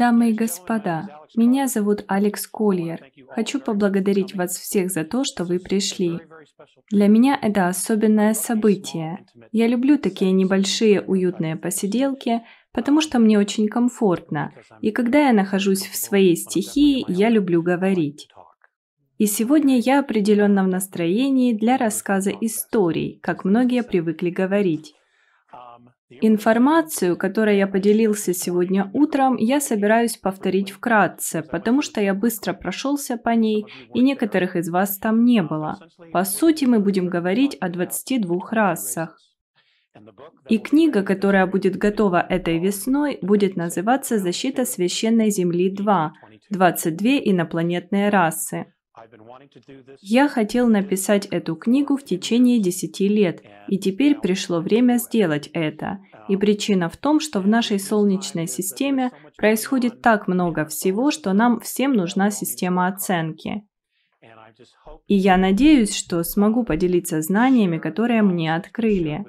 Дамы 0.00 0.30
и 0.30 0.32
господа, 0.32 1.10
меня 1.36 1.68
зовут 1.68 2.04
Алекс 2.08 2.46
Кольер. 2.46 3.04
Хочу 3.28 3.60
поблагодарить 3.60 4.34
вас 4.34 4.56
всех 4.56 4.90
за 4.90 5.04
то, 5.04 5.24
что 5.24 5.44
вы 5.44 5.58
пришли. 5.58 6.20
Для 6.90 7.06
меня 7.06 7.38
это 7.38 7.68
особенное 7.68 8.32
событие. 8.32 9.26
Я 9.52 9.66
люблю 9.66 9.98
такие 9.98 10.32
небольшие 10.32 11.02
уютные 11.02 11.56
посиделки, 11.56 12.40
потому 12.72 13.02
что 13.02 13.18
мне 13.18 13.38
очень 13.38 13.68
комфортно, 13.68 14.54
и 14.80 14.90
когда 14.90 15.26
я 15.26 15.34
нахожусь 15.34 15.86
в 15.86 15.94
своей 15.94 16.34
стихии, 16.34 17.04
я 17.06 17.28
люблю 17.28 17.62
говорить. 17.62 18.30
И 19.18 19.26
сегодня 19.26 19.78
я 19.80 20.00
определенно 20.00 20.64
в 20.64 20.68
настроении 20.68 21.52
для 21.52 21.76
рассказа 21.76 22.30
историй, 22.30 23.20
как 23.22 23.44
многие 23.44 23.82
привыкли 23.82 24.30
говорить. 24.30 24.94
Информацию, 26.10 27.16
которой 27.16 27.56
я 27.56 27.68
поделился 27.68 28.34
сегодня 28.34 28.90
утром, 28.92 29.36
я 29.36 29.60
собираюсь 29.60 30.16
повторить 30.16 30.70
вкратце, 30.70 31.42
потому 31.42 31.82
что 31.82 32.00
я 32.00 32.14
быстро 32.14 32.52
прошелся 32.52 33.16
по 33.16 33.30
ней, 33.30 33.64
и 33.94 34.00
некоторых 34.00 34.56
из 34.56 34.68
вас 34.70 34.98
там 34.98 35.24
не 35.24 35.42
было. 35.42 35.78
По 36.12 36.24
сути, 36.24 36.64
мы 36.64 36.80
будем 36.80 37.06
говорить 37.06 37.56
о 37.60 37.68
22 37.68 38.50
расах. 38.50 39.16
И 40.48 40.58
книга, 40.58 41.02
которая 41.02 41.46
будет 41.46 41.76
готова 41.76 42.20
этой 42.20 42.58
весной, 42.58 43.18
будет 43.22 43.56
называться 43.56 44.18
«Защита 44.18 44.64
священной 44.64 45.30
Земли 45.30 45.70
2. 45.70 46.12
22 46.50 47.10
инопланетные 47.24 48.08
расы». 48.08 48.72
Я 50.00 50.28
хотел 50.28 50.68
написать 50.68 51.26
эту 51.26 51.56
книгу 51.56 51.96
в 51.96 52.04
течение 52.04 52.60
10 52.60 53.00
лет, 53.00 53.42
и 53.68 53.78
теперь 53.78 54.18
пришло 54.18 54.60
время 54.60 54.98
сделать 54.98 55.48
это. 55.52 56.00
И 56.28 56.36
причина 56.36 56.88
в 56.88 56.96
том, 56.96 57.20
что 57.20 57.40
в 57.40 57.48
нашей 57.48 57.78
Солнечной 57.78 58.46
системе 58.46 59.10
происходит 59.36 60.02
так 60.02 60.28
много 60.28 60.64
всего, 60.66 61.10
что 61.10 61.32
нам 61.32 61.60
всем 61.60 61.92
нужна 61.92 62.30
система 62.30 62.86
оценки. 62.86 63.64
И 65.06 65.14
я 65.14 65.36
надеюсь, 65.36 65.94
что 65.94 66.22
смогу 66.22 66.64
поделиться 66.64 67.22
знаниями, 67.22 67.78
которые 67.78 68.22
мне 68.22 68.54
открыли 68.54 69.24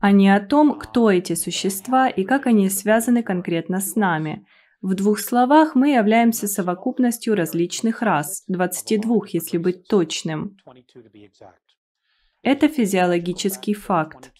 а 0.00 0.10
не 0.10 0.34
о 0.34 0.40
том, 0.40 0.78
кто 0.78 1.10
эти 1.10 1.34
существа 1.34 2.08
и 2.08 2.24
как 2.24 2.46
они 2.46 2.68
связаны 2.68 3.22
конкретно 3.22 3.80
с 3.80 3.96
нами. 3.96 4.46
В 4.84 4.94
двух 4.94 5.18
словах 5.18 5.74
мы 5.74 5.94
являемся 5.94 6.46
совокупностью 6.46 7.34
различных 7.34 8.02
рас, 8.02 8.44
22, 8.48 9.16
если 9.28 9.56
быть 9.56 9.88
точным. 9.88 10.58
Это 12.42 12.68
физиологический 12.68 13.72
факт. 13.72 14.30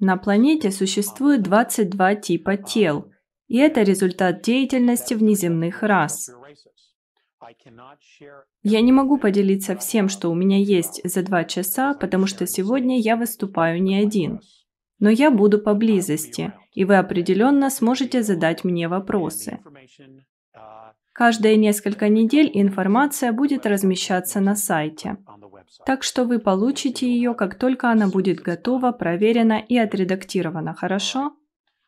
На 0.00 0.16
планете 0.16 0.72
существует 0.72 1.42
22 1.42 2.16
типа 2.16 2.56
тел, 2.56 3.12
и 3.46 3.58
это 3.58 3.82
результат 3.82 4.42
деятельности 4.42 5.14
внеземных 5.14 5.84
рас. 5.84 6.28
Я 8.64 8.80
не 8.80 8.90
могу 8.90 9.18
поделиться 9.18 9.76
всем, 9.76 10.08
что 10.08 10.30
у 10.30 10.34
меня 10.34 10.58
есть 10.58 11.00
за 11.04 11.22
два 11.22 11.44
часа, 11.44 11.94
потому 11.94 12.26
что 12.26 12.44
сегодня 12.48 12.98
я 12.98 13.14
выступаю 13.14 13.80
не 13.80 13.98
один. 13.98 14.40
Но 15.00 15.10
я 15.10 15.30
буду 15.30 15.58
поблизости, 15.58 16.52
и 16.72 16.84
вы 16.84 16.96
определенно 16.96 17.70
сможете 17.70 18.22
задать 18.22 18.64
мне 18.64 18.86
вопросы. 18.86 19.58
Каждые 21.12 21.56
несколько 21.56 22.08
недель 22.08 22.50
информация 22.54 23.32
будет 23.32 23.66
размещаться 23.66 24.40
на 24.40 24.54
сайте. 24.54 25.16
Так 25.86 26.02
что 26.02 26.24
вы 26.24 26.38
получите 26.38 27.06
ее, 27.06 27.34
как 27.34 27.56
только 27.56 27.90
она 27.90 28.08
будет 28.08 28.40
готова, 28.40 28.92
проверена 28.92 29.58
и 29.58 29.76
отредактирована, 29.76 30.74
хорошо? 30.74 31.32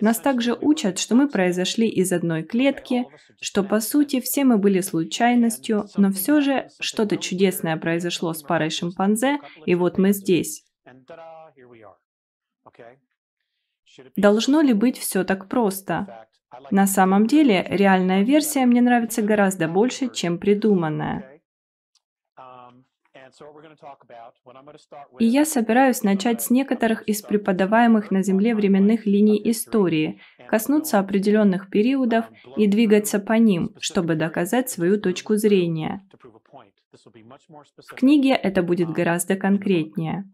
Нас 0.00 0.18
также 0.18 0.54
учат, 0.54 0.98
что 0.98 1.14
мы 1.14 1.28
произошли 1.28 1.88
из 1.88 2.12
одной 2.12 2.42
клетки, 2.42 3.06
что 3.40 3.62
по 3.62 3.80
сути 3.80 4.20
все 4.20 4.44
мы 4.44 4.58
были 4.58 4.80
случайностью, 4.80 5.86
но 5.96 6.10
все 6.12 6.40
же 6.40 6.68
что-то 6.80 7.16
чудесное 7.16 7.76
произошло 7.76 8.32
с 8.32 8.42
парой 8.42 8.70
шимпанзе, 8.70 9.38
и 9.66 9.74
вот 9.74 9.98
мы 9.98 10.12
здесь. 10.12 10.64
Должно 14.16 14.62
ли 14.62 14.72
быть 14.72 14.98
все 14.98 15.24
так 15.24 15.48
просто? 15.48 16.26
На 16.70 16.86
самом 16.86 17.26
деле, 17.26 17.64
реальная 17.68 18.22
версия 18.22 18.66
мне 18.66 18.80
нравится 18.80 19.22
гораздо 19.22 19.68
больше, 19.68 20.12
чем 20.12 20.38
придуманная. 20.38 21.29
И 25.18 25.24
я 25.24 25.44
собираюсь 25.44 26.02
начать 26.02 26.42
с 26.42 26.50
некоторых 26.50 27.02
из 27.08 27.22
преподаваемых 27.22 28.10
на 28.10 28.22
Земле 28.22 28.54
временных 28.54 29.06
линий 29.06 29.40
истории, 29.50 30.20
коснуться 30.48 30.98
определенных 30.98 31.70
периодов 31.70 32.26
и 32.56 32.66
двигаться 32.66 33.18
по 33.20 33.34
ним, 33.34 33.74
чтобы 33.80 34.16
доказать 34.16 34.70
свою 34.70 35.00
точку 35.00 35.36
зрения. 35.36 36.06
В 36.92 37.94
книге 37.94 38.34
это 38.34 38.62
будет 38.62 38.90
гораздо 38.90 39.36
конкретнее. 39.36 40.24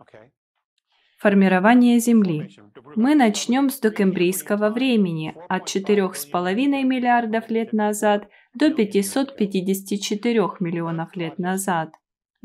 Формирование 1.19 1.99
Земли. 1.99 2.51
Мы 2.95 3.15
начнем 3.15 3.71
с 3.71 3.81
докембрийского 3.81 4.71
времени, 4.71 5.35
от 5.49 5.65
4,5 5.65 6.55
миллиардов 6.85 7.49
лет 7.49 7.73
назад 7.73 8.29
до 8.55 8.73
554 8.73 10.41
миллионов 10.61 11.17
лет 11.17 11.39
назад. 11.39 11.95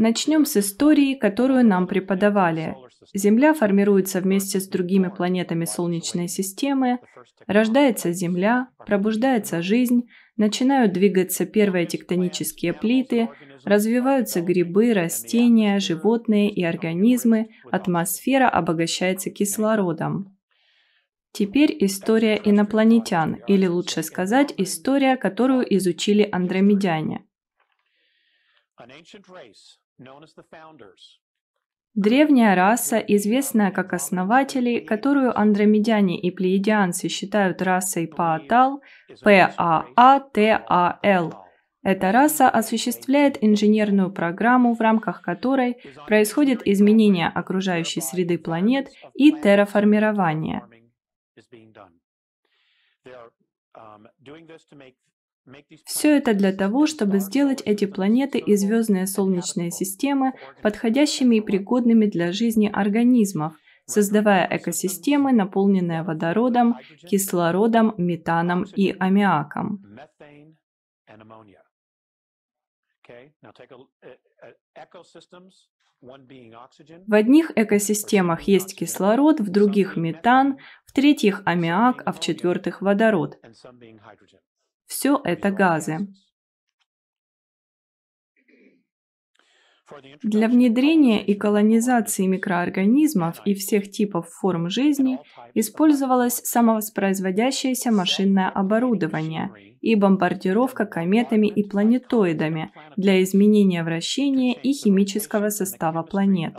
Начнем 0.02 0.46
с 0.46 0.58
истории, 0.58 1.14
которую 1.14 1.64
нам 1.64 1.86
преподавали. 1.86 2.76
Земля 3.14 3.54
формируется 3.54 4.20
вместе 4.20 4.60
с 4.60 4.68
другими 4.68 5.10
планетами 5.10 5.66
Солнечной 5.66 6.28
системы, 6.28 6.98
рождается 7.46 8.12
Земля, 8.12 8.70
пробуждается 8.88 9.62
жизнь, 9.62 10.10
начинают 10.38 10.92
двигаться 10.92 11.46
первые 11.46 11.86
тектонические 11.86 12.74
плиты, 12.74 13.30
развиваются 13.64 14.42
грибы, 14.42 14.92
растения, 14.96 15.78
животные 15.78 16.50
и 16.50 16.64
организмы, 16.64 17.52
атмосфера 17.70 18.50
обогащается 18.50 19.30
кислородом. 19.30 20.36
Теперь 21.32 21.78
история 21.80 22.42
инопланетян, 22.44 23.36
или 23.46 23.68
лучше 23.68 24.02
сказать, 24.02 24.52
история, 24.58 25.16
которую 25.16 25.64
изучили 25.78 26.28
андромедяне. 26.32 27.24
Древняя 31.94 32.56
раса, 32.56 32.98
известная 33.00 33.72
как 33.72 33.92
основатели, 33.94 34.80
которую 34.80 35.38
андромедяне 35.38 36.20
и 36.20 36.32
плеядианцы 36.32 37.10
считают 37.10 37.62
расой 37.62 38.08
Паатал, 38.08 38.82
П-А-А-Т-А-Л. 39.24 40.72
Эта 41.84 42.12
раса 42.12 42.50
осуществляет 42.50 43.44
инженерную 43.44 44.12
программу, 44.12 44.74
в 44.74 44.80
рамках 44.80 45.22
которой 45.22 45.82
происходит 46.08 46.62
изменение 46.66 47.28
окружающей 47.28 48.02
среды 48.02 48.38
планет 48.38 48.88
и 49.14 49.32
терраформирование. 49.32 50.64
Все 55.86 56.18
это 56.18 56.34
для 56.34 56.54
того, 56.54 56.86
чтобы 56.86 57.20
сделать 57.20 57.62
эти 57.66 57.86
планеты 57.86 58.38
и 58.38 58.56
звездные 58.56 59.08
солнечные 59.08 59.72
системы 59.72 60.34
подходящими 60.62 61.38
и 61.38 61.42
пригодными 61.42 62.06
для 62.06 62.32
жизни 62.32 62.70
организмов, 62.72 63.54
создавая 63.86 64.48
экосистемы, 64.50 65.32
наполненные 65.32 66.04
водородом, 66.04 66.78
кислородом, 67.10 67.94
метаном 67.98 68.66
и 68.76 68.96
аммиаком. 69.00 69.84
being 76.26 76.54
oxygen. 76.54 77.04
В 77.06 77.14
одних 77.14 77.52
экосистемах 77.56 78.42
есть 78.44 78.76
кислород, 78.76 79.40
в 79.40 79.52
других 79.52 79.98
метан, 79.98 80.58
в 80.86 80.94
третьих 80.94 81.44
аммиак, 81.46 82.02
а 82.06 82.12
в 82.12 82.20
четвертых 82.20 82.82
водород. 82.82 83.38
Все 84.92 85.22
это 85.24 85.52
газы. 85.52 86.10
Для 90.22 90.50
внедрения 90.50 91.24
и 91.24 91.34
колонизации 91.34 92.26
микроорганизмов 92.28 93.42
и 93.46 93.54
всех 93.54 93.90
типов 93.90 94.28
форм 94.28 94.70
жизни 94.70 95.18
использовалось 95.54 96.42
самовоспроизводящееся 96.44 97.94
машинное 97.94 98.50
оборудование 98.50 99.54
и 99.80 99.96
бомбардировка 99.96 100.86
кометами 100.86 101.48
и 101.48 101.64
планетоидами 101.64 102.74
для 102.98 103.24
изменения 103.24 103.86
вращения 103.86 104.54
и 104.54 104.74
химического 104.74 105.52
состава 105.52 106.04
планет. 106.04 106.56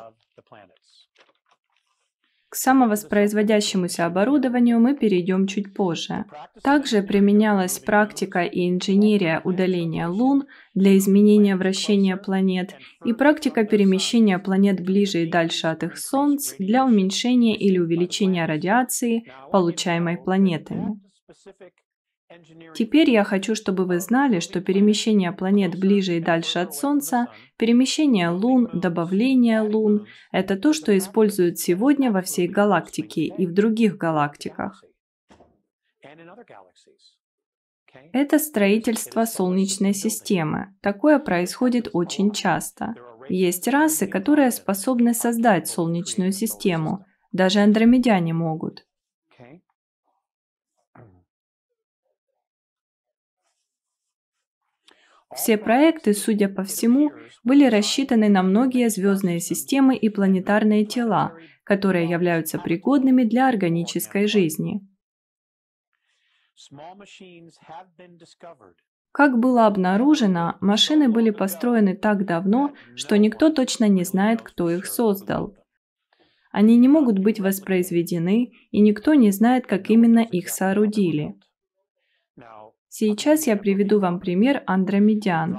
К 2.52 2.54
самовоспроизводящемуся 2.54 4.04
оборудованию 4.04 4.78
мы 4.78 4.94
перейдем 4.94 5.46
чуть 5.46 5.72
позже. 5.72 6.26
Также 6.62 7.02
применялась 7.02 7.78
практика 7.78 8.42
и 8.42 8.68
инженерия 8.68 9.40
удаления 9.42 10.06
лун 10.06 10.44
для 10.74 10.98
изменения 10.98 11.56
вращения 11.56 12.18
планет 12.18 12.76
и 13.06 13.14
практика 13.14 13.64
перемещения 13.64 14.38
планет 14.38 14.84
ближе 14.84 15.22
и 15.22 15.30
дальше 15.30 15.68
от 15.68 15.82
их 15.82 15.96
солнц 15.96 16.52
для 16.58 16.84
уменьшения 16.84 17.56
или 17.56 17.78
увеличения 17.78 18.44
радиации, 18.44 19.24
получаемой 19.50 20.18
планетами. 20.18 21.00
Теперь 22.74 23.10
я 23.10 23.24
хочу, 23.24 23.54
чтобы 23.54 23.84
вы 23.84 24.00
знали, 24.00 24.40
что 24.40 24.60
перемещение 24.60 25.32
планет 25.32 25.78
ближе 25.78 26.16
и 26.16 26.20
дальше 26.20 26.58
от 26.60 26.74
Солнца, 26.74 27.28
перемещение 27.56 28.28
лун, 28.28 28.68
добавление 28.72 29.60
лун– 29.60 30.06
это 30.32 30.56
то, 30.56 30.72
что 30.72 30.96
используют 30.96 31.58
сегодня 31.58 32.10
во 32.10 32.22
всей 32.22 32.48
галактике 32.48 33.22
и 33.22 33.46
в 33.46 33.52
других 33.52 33.96
галактиках. 33.96 34.82
Это 38.12 38.38
строительство 38.38 39.24
Солнечной 39.24 39.92
системы. 39.92 40.74
Такое 40.80 41.18
происходит 41.18 41.90
очень 41.92 42.32
часто. 42.32 42.94
Есть 43.28 43.68
расы, 43.68 44.06
которые 44.06 44.50
способны 44.50 45.14
создать 45.14 45.68
Солнечную 45.68 46.32
систему. 46.32 47.04
Даже 47.32 47.60
андромедяне 47.60 48.32
могут. 48.32 48.86
Все 55.34 55.56
проекты, 55.56 56.12
судя 56.12 56.48
по 56.48 56.62
всему, 56.64 57.10
были 57.42 57.66
рассчитаны 57.66 58.28
на 58.28 58.42
многие 58.42 58.88
звездные 58.90 59.40
системы 59.40 59.96
и 59.96 60.08
планетарные 60.08 60.84
тела, 60.84 61.34
которые 61.64 62.08
являются 62.08 62.58
пригодными 62.58 63.24
для 63.24 63.48
органической 63.48 64.26
жизни. 64.26 64.80
Как 69.12 69.38
было 69.38 69.66
обнаружено, 69.66 70.56
машины 70.60 71.08
были 71.08 71.30
построены 71.30 71.96
так 71.96 72.24
давно, 72.24 72.72
что 72.94 73.18
никто 73.18 73.50
точно 73.50 73.88
не 73.88 74.04
знает, 74.04 74.42
кто 74.42 74.70
их 74.70 74.86
создал. 74.86 75.54
Они 76.50 76.76
не 76.76 76.88
могут 76.88 77.18
быть 77.18 77.40
воспроизведены, 77.40 78.52
и 78.70 78.80
никто 78.80 79.14
не 79.14 79.30
знает, 79.30 79.66
как 79.66 79.90
именно 79.90 80.20
их 80.20 80.50
соорудили. 80.50 81.34
Сейчас 82.94 83.46
я 83.46 83.56
приведу 83.56 84.00
вам 84.00 84.20
пример 84.20 84.62
андромедян. 84.66 85.58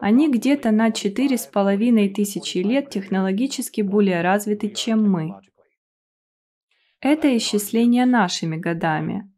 Они 0.00 0.32
где-то 0.32 0.70
на 0.70 0.92
четыре 0.92 1.36
с 1.36 1.46
половиной 1.46 2.08
тысячи 2.08 2.56
лет 2.56 2.88
технологически 2.88 3.82
более 3.82 4.22
развиты, 4.22 4.70
чем 4.70 5.06
мы. 5.06 5.38
Это 7.00 7.36
исчисление 7.36 8.06
нашими 8.06 8.56
годами. 8.56 9.30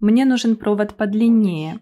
Мне 0.00 0.24
нужен 0.24 0.56
провод 0.56 0.96
подлиннее. 0.96 1.78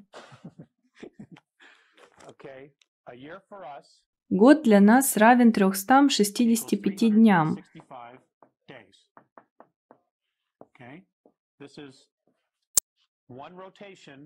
Год 4.28 4.62
для 4.62 4.80
нас 4.80 5.16
равен 5.16 5.52
365 5.52 7.14
дням. 7.14 7.56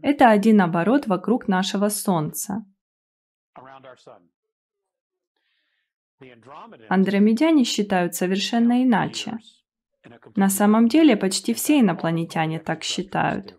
Это 0.03 0.31
один 0.31 0.61
оборот 0.61 1.07
вокруг 1.07 1.49
нашего 1.49 1.89
Солнца. 1.89 2.65
Андромедяне 6.89 7.65
считают 7.65 8.15
совершенно 8.15 8.83
иначе. 8.85 9.39
На 10.37 10.49
самом 10.49 10.89
деле 10.89 11.17
почти 11.17 11.53
все 11.55 11.81
инопланетяне 11.81 12.61
так 12.61 12.85
считают. 12.85 13.57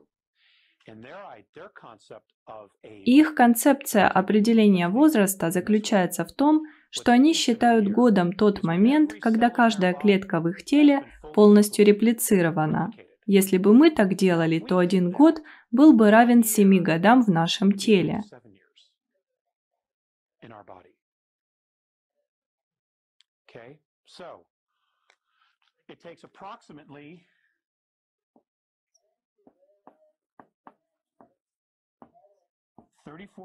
Их 3.05 3.35
концепция 3.35 4.07
определения 4.07 4.89
возраста 4.89 5.51
заключается 5.51 6.25
в 6.25 6.33
том, 6.33 6.63
что 6.89 7.11
они 7.11 7.33
считают 7.33 7.87
годом 7.89 8.33
тот 8.33 8.63
момент, 8.63 9.13
когда 9.19 9.49
каждая 9.49 9.93
клетка 9.93 10.39
в 10.39 10.47
их 10.49 10.63
теле 10.63 11.05
полностью 11.33 11.85
реплицирована. 11.85 12.91
Если 13.25 13.57
бы 13.57 13.73
мы 13.73 13.91
так 13.91 14.15
делали, 14.15 14.59
то 14.59 14.77
один 14.77 15.11
год 15.11 15.41
был 15.71 15.93
бы 15.93 16.11
равен 16.11 16.43
семи 16.43 16.79
годам 16.79 17.23
в 17.23 17.29
нашем 17.29 17.71
теле. 17.71 18.21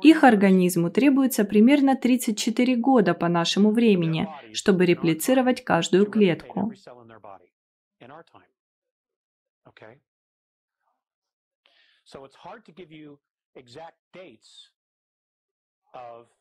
Их 0.02 0.24
организму 0.24 0.90
требуется 0.90 1.44
примерно 1.44 1.96
34 1.96 2.76
года 2.76 3.14
по 3.14 3.28
нашему 3.28 3.70
времени, 3.72 4.28
чтобы 4.52 4.86
реплицировать 4.86 5.64
каждую 5.64 6.06
клетку. 6.06 6.72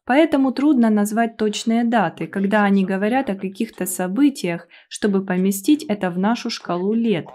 Поэтому 0.05 0.51
трудно 0.51 0.89
назвать 0.89 1.37
точные 1.37 1.83
даты, 1.83 2.27
когда 2.27 2.63
они 2.63 2.85
говорят 2.85 3.29
о 3.29 3.35
каких-то 3.35 3.85
событиях, 3.85 4.67
чтобы 4.87 5.25
поместить 5.25 5.83
это 5.83 6.09
в 6.09 6.17
нашу 6.17 6.49
шкалу 6.49 6.93
лет. 6.93 7.27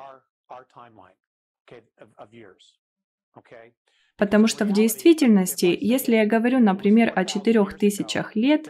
Потому 4.16 4.47
что 4.47 4.64
в 4.64 4.73
действительности, 4.73 5.76
если 5.80 6.16
я 6.16 6.26
говорю, 6.26 6.61
например, 6.61 7.12
о 7.14 7.25
четырех 7.25 7.76
тысячах 7.76 8.37
лет, 8.37 8.68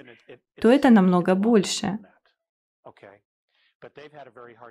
то 0.61 0.71
это 0.71 0.91
намного 0.91 1.35
больше. 1.35 1.99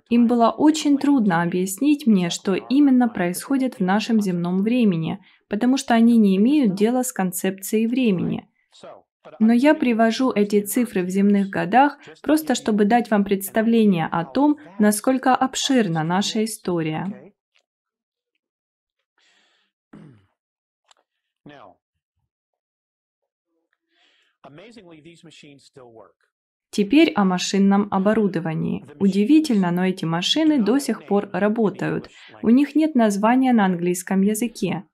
Им 0.09 0.27
было 0.27 0.49
очень 0.49 0.97
трудно 0.97 1.41
объяснить 1.41 2.07
мне, 2.07 2.29
что 2.29 2.55
именно 2.55 3.07
происходит 3.09 3.75
в 3.75 3.79
нашем 3.81 4.21
земном 4.21 4.61
времени, 4.61 5.23
потому 5.47 5.77
что 5.77 5.93
они 5.93 6.17
не 6.17 6.37
имеют 6.37 6.75
дела 6.75 7.03
с 7.03 7.11
концепцией 7.11 7.87
времени. 7.87 8.47
Но 9.39 9.53
я 9.53 9.75
привожу 9.75 10.31
эти 10.31 10.61
цифры 10.61 11.03
в 11.03 11.09
земных 11.09 11.49
годах 11.49 11.99
просто 12.21 12.55
чтобы 12.55 12.85
дать 12.85 13.11
вам 13.11 13.23
представление 13.23 14.07
о 14.11 14.25
том, 14.25 14.57
насколько 14.79 15.35
обширна 15.35 16.03
наша 16.03 16.43
история. 16.43 17.33
Теперь 26.71 27.11
о 27.11 27.25
машинном 27.25 27.89
оборудовании. 27.91 28.85
Удивительно, 28.97 29.71
но 29.71 29.85
эти 29.85 30.05
машины 30.05 30.63
до 30.63 30.79
сих 30.79 31.05
пор 31.05 31.29
работают. 31.33 32.09
У 32.41 32.49
них 32.49 32.75
нет 32.75 32.95
названия 32.95 33.51
на 33.51 33.65
английском 33.65 34.21
языке. 34.21 34.85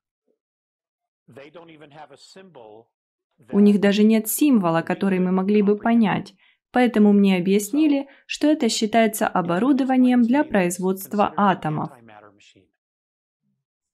У 3.51 3.59
них 3.59 3.79
даже 3.79 4.03
нет 4.03 4.27
символа, 4.27 4.81
который 4.81 5.19
мы 5.19 5.31
могли 5.31 5.61
бы 5.61 5.77
понять. 5.77 6.33
Поэтому 6.71 7.13
мне 7.13 7.37
объяснили, 7.37 8.07
что 8.25 8.47
это 8.47 8.69
считается 8.69 9.27
оборудованием 9.27 10.23
для 10.23 10.43
производства 10.43 11.31
атомов. 11.37 11.91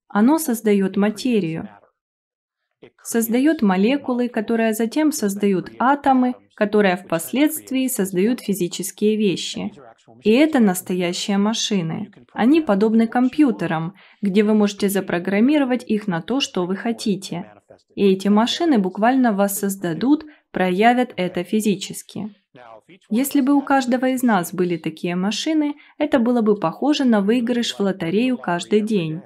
Оно 0.08 0.38
создает 0.38 0.96
материю, 0.96 1.68
создает 3.04 3.62
молекулы, 3.62 4.30
которые 4.30 4.74
затем 4.74 5.12
создают 5.12 5.72
атомы, 5.80 6.36
которые 6.56 6.98
впоследствии 6.98 7.88
создают 7.88 8.42
физические 8.42 9.18
вещи. 9.18 9.72
И 10.22 10.32
это 10.32 10.60
настоящие 10.60 11.38
машины. 11.38 12.12
Они 12.34 12.62
подобны 12.62 13.08
компьютерам, 13.08 13.96
где 14.22 14.44
вы 14.44 14.54
можете 14.54 14.90
запрограммировать 14.90 15.84
их 15.84 16.08
на 16.08 16.22
то, 16.22 16.40
что 16.40 16.66
вы 16.66 16.76
хотите. 16.76 17.52
И 17.96 18.06
эти 18.06 18.28
машины 18.28 18.78
буквально 18.78 19.34
вас 19.34 19.60
создадут, 19.60 20.26
проявят 20.52 21.14
это 21.16 21.44
физически. 21.44 22.36
Если 23.10 23.42
бы 23.42 23.54
у 23.54 23.62
каждого 23.62 24.10
из 24.10 24.24
нас 24.24 24.54
были 24.54 24.78
такие 24.78 25.16
машины, 25.16 25.76
это 25.98 26.20
было 26.20 26.42
бы 26.42 26.56
похоже 26.56 27.06
на 27.06 27.22
выигрыш 27.22 27.74
в 27.74 27.80
лотерею 27.80 28.38
каждый 28.38 28.82
день. 28.82 29.22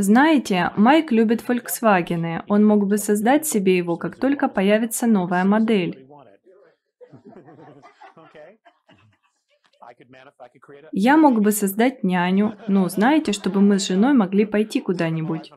Знаете, 0.00 0.70
Майк 0.76 1.10
любит 1.10 1.42
Volkswagen. 1.42 2.44
Он 2.46 2.64
мог 2.64 2.86
бы 2.86 2.98
создать 2.98 3.48
себе 3.48 3.76
его, 3.76 3.96
как 3.96 4.14
только 4.14 4.46
появится 4.48 5.08
новая 5.08 5.44
модель. 5.44 6.06
Я 10.92 11.16
мог 11.16 11.40
бы 11.40 11.50
создать 11.50 12.04
няню, 12.04 12.56
ну, 12.68 12.88
знаете, 12.88 13.32
чтобы 13.32 13.60
мы 13.60 13.80
с 13.80 13.88
женой 13.88 14.12
могли 14.12 14.44
пойти 14.44 14.80
куда-нибудь. 14.80 15.50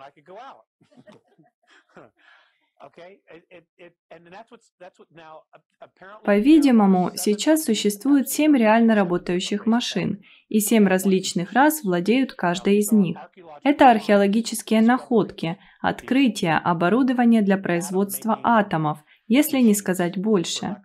По-видимому, 6.24 7.12
сейчас 7.16 7.66
существует 7.66 8.30
семь 8.30 8.56
реально 8.58 8.96
работающих 8.96 9.66
машин, 9.66 10.24
и 10.50 10.60
семь 10.60 10.88
различных 10.88 11.54
рас 11.54 11.84
владеют 11.84 12.34
каждой 12.34 12.78
из 12.78 12.92
них. 12.92 13.18
Это 13.64 13.90
археологические 13.90 14.82
находки, 14.82 15.58
открытия, 15.80 16.58
оборудование 16.58 17.42
для 17.42 17.58
производства 17.58 18.40
атомов, 18.44 19.00
если 19.28 19.60
не 19.60 19.74
сказать 19.74 20.18
больше. 20.18 20.82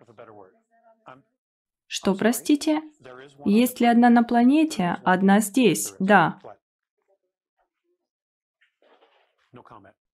Что, 1.86 2.14
простите? 2.14 2.82
Есть 3.44 3.80
ли 3.80 3.86
одна 3.86 4.10
на 4.10 4.22
планете? 4.22 4.98
Одна 5.04 5.40
здесь, 5.40 5.94
да. 5.98 6.38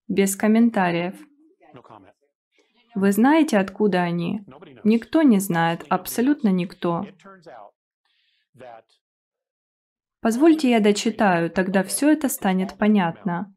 Без 0.08 0.36
комментариев. 0.36 1.14
Вы 2.94 3.12
знаете, 3.12 3.58
откуда 3.58 4.02
они? 4.02 4.44
Никто 4.84 5.22
не 5.22 5.38
знает, 5.38 5.84
абсолютно 5.88 6.48
никто. 6.48 7.06
Позвольте 10.20 10.70
я 10.70 10.80
дочитаю, 10.80 11.50
тогда 11.50 11.82
все 11.82 12.12
это 12.12 12.28
станет 12.28 12.76
понятно. 12.78 13.52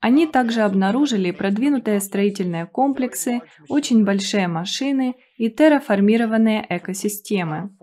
Они 0.00 0.26
также 0.26 0.62
обнаружили 0.62 1.30
продвинутые 1.30 2.00
строительные 2.00 2.66
комплексы, 2.66 3.42
очень 3.68 4.04
большие 4.04 4.48
машины 4.48 5.14
и 5.36 5.50
терраформированные 5.50 6.64
экосистемы. 6.70 7.76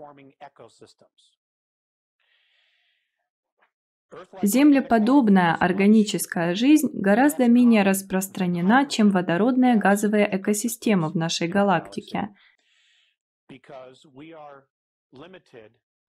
Землеподобная 4.42 5.54
органическая 5.54 6.54
жизнь 6.54 6.88
гораздо 6.92 7.46
менее 7.46 7.82
распространена, 7.82 8.86
чем 8.86 9.10
водородная 9.10 9.76
газовая 9.76 10.24
экосистема 10.24 11.10
в 11.10 11.16
нашей 11.16 11.48
галактике, 11.48 12.30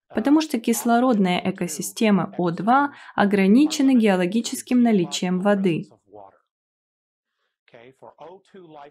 потому 0.08 0.40
что 0.40 0.58
кислородные 0.58 1.40
экосистемы 1.50 2.34
О2 2.38 2.88
ограничены 3.14 3.96
геологическим 3.96 4.82
наличием 4.82 5.40
воды. 5.40 5.86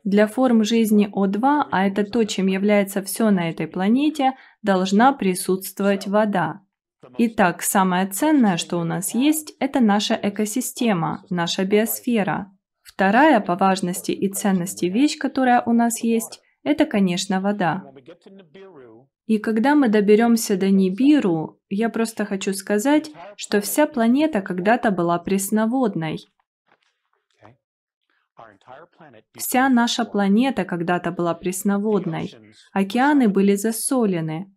Для 0.03 0.27
форм 0.27 0.63
жизни 0.63 1.09
О2, 1.11 1.67
а 1.71 1.87
это 1.87 2.03
то, 2.03 2.23
чем 2.23 2.47
является 2.47 3.01
все 3.01 3.29
на 3.29 3.49
этой 3.49 3.67
планете, 3.67 4.33
должна 4.61 5.13
присутствовать 5.13 6.07
вода. 6.07 6.61
Итак, 7.17 7.61
самое 7.61 8.07
ценное, 8.07 8.57
что 8.57 8.77
у 8.77 8.83
нас 8.83 9.13
есть, 9.13 9.53
это 9.59 9.79
наша 9.79 10.19
экосистема, 10.21 11.23
наша 11.29 11.63
биосфера. 11.63 12.51
Вторая 12.81 13.39
по 13.39 13.55
важности 13.55 14.11
и 14.11 14.29
ценности 14.31 14.85
вещь, 14.85 15.17
которая 15.17 15.61
у 15.61 15.73
нас 15.73 16.03
есть, 16.03 16.41
это, 16.63 16.85
конечно, 16.85 17.39
вода. 17.39 17.83
И 19.25 19.37
когда 19.37 19.75
мы 19.75 19.89
доберемся 19.89 20.57
до 20.57 20.69
Нибиру, 20.71 21.61
я 21.69 21.89
просто 21.89 22.25
хочу 22.25 22.53
сказать, 22.53 23.11
что 23.37 23.61
вся 23.61 23.85
планета 23.85 24.41
когда-то 24.41 24.91
была 24.91 25.19
пресноводной. 25.19 26.25
Вся 29.35 29.69
наша 29.69 30.03
планета 30.05 30.65
когда-то 30.65 31.11
была 31.11 31.33
пресноводной. 31.35 32.33
Океаны 32.73 33.29
были 33.29 33.55
засолены. 33.55 34.51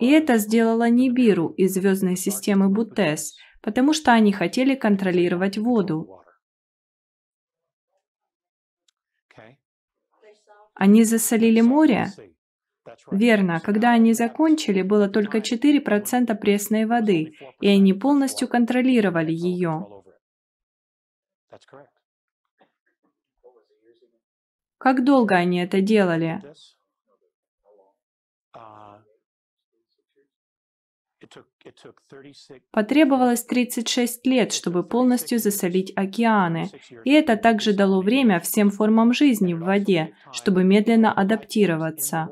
И 0.00 0.10
это 0.10 0.38
сделала 0.38 0.88
Нибиру 0.88 1.48
из 1.48 1.74
звездной 1.74 2.16
системы 2.16 2.68
Бутес, 2.68 3.36
потому 3.60 3.92
что 3.92 4.12
они 4.12 4.32
хотели 4.32 4.74
контролировать 4.74 5.58
воду. 5.58 6.20
Они 10.74 11.04
засолили 11.04 11.60
море? 11.60 12.08
Верно, 13.10 13.60
когда 13.60 13.92
они 13.92 14.12
закончили, 14.12 14.82
было 14.82 15.08
только 15.08 15.38
4% 15.38 16.34
пресной 16.36 16.84
воды, 16.84 17.34
и 17.60 17.68
они 17.68 17.94
полностью 17.94 18.48
контролировали 18.48 19.32
ее. 19.32 20.02
Как 24.78 25.04
долго 25.04 25.36
они 25.36 25.60
это 25.60 25.80
делали? 25.80 26.42
Потребовалось 32.70 33.44
36 33.44 34.26
лет, 34.26 34.52
чтобы 34.52 34.82
полностью 34.82 35.38
засолить 35.38 35.92
океаны, 35.96 36.70
и 37.04 37.12
это 37.12 37.36
также 37.36 37.72
дало 37.72 38.00
время 38.00 38.40
всем 38.40 38.70
формам 38.70 39.12
жизни 39.12 39.54
в 39.54 39.60
воде, 39.60 40.14
чтобы 40.32 40.64
медленно 40.64 41.12
адаптироваться. 41.12 42.28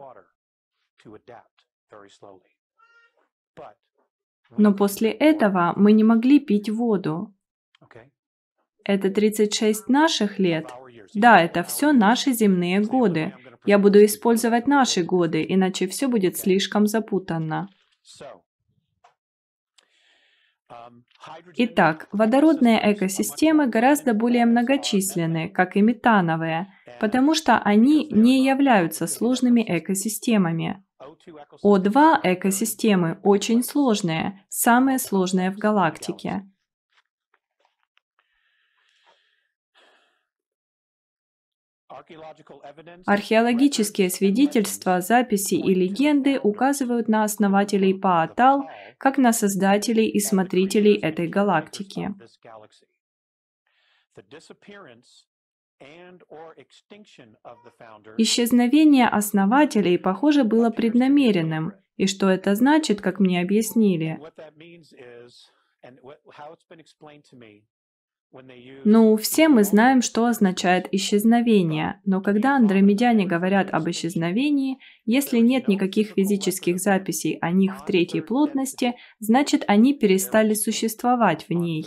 Но 4.58 4.74
после 4.74 5.10
этого 5.10 5.72
мы 5.76 5.92
не 5.92 6.04
могли 6.04 6.38
пить 6.38 6.68
воду. 6.68 7.34
Это 8.84 9.10
36 9.10 9.88
наших 9.88 10.38
лет? 10.38 10.70
Да, 11.14 11.40
это 11.40 11.62
все 11.62 11.92
наши 11.92 12.32
земные 12.32 12.80
годы. 12.80 13.34
Я 13.64 13.78
буду 13.78 14.04
использовать 14.04 14.66
наши 14.66 15.04
годы, 15.04 15.44
иначе 15.48 15.86
все 15.86 16.08
будет 16.08 16.36
слишком 16.36 16.86
запутанно. 16.86 17.68
Итак, 21.56 22.08
водородные 22.12 22.80
экосистемы 22.92 23.66
гораздо 23.66 24.14
более 24.14 24.46
многочисленны, 24.46 25.48
как 25.48 25.76
и 25.76 25.80
метановые, 25.80 26.72
потому 27.00 27.34
что 27.34 27.58
они 27.58 28.08
не 28.10 28.44
являются 28.44 29.06
сложными 29.06 29.64
экосистемами. 29.66 30.82
О2 31.64 32.20
экосистемы 32.22 33.18
очень 33.22 33.62
сложные, 33.62 34.44
самые 34.48 34.98
сложные 34.98 35.50
в 35.50 35.58
галактике. 35.58 36.48
Археологические 43.06 44.10
свидетельства, 44.10 45.00
записи 45.00 45.54
и 45.54 45.74
легенды 45.74 46.38
указывают 46.38 47.08
на 47.08 47.24
основателей 47.24 47.94
Паатал 47.94 48.68
как 48.98 49.18
на 49.18 49.32
создателей 49.32 50.08
и 50.08 50.20
смотрителей 50.20 50.94
этой 50.94 51.28
галактики. 51.28 52.14
Исчезновение 58.18 59.08
основателей, 59.08 59.98
похоже, 59.98 60.44
было 60.44 60.70
преднамеренным, 60.70 61.72
и 61.96 62.06
что 62.06 62.28
это 62.28 62.54
значит, 62.54 63.00
как 63.00 63.18
мне 63.18 63.40
объяснили. 63.40 64.20
Ну, 68.84 69.16
все 69.16 69.48
мы 69.48 69.62
знаем, 69.62 70.00
что 70.00 70.26
означает 70.26 70.88
исчезновение, 70.92 72.00
но 72.04 72.20
когда 72.20 72.56
андромедяне 72.56 73.26
говорят 73.26 73.68
об 73.72 73.90
исчезновении, 73.90 74.78
если 75.04 75.38
нет 75.38 75.68
никаких 75.68 76.12
физических 76.12 76.78
записей 76.78 77.38
о 77.40 77.50
них 77.50 77.78
в 77.78 77.84
третьей 77.84 78.22
плотности, 78.22 78.94
значит 79.18 79.64
они 79.66 79.94
перестали 79.94 80.54
существовать 80.54 81.46
в 81.48 81.52
ней. 81.52 81.86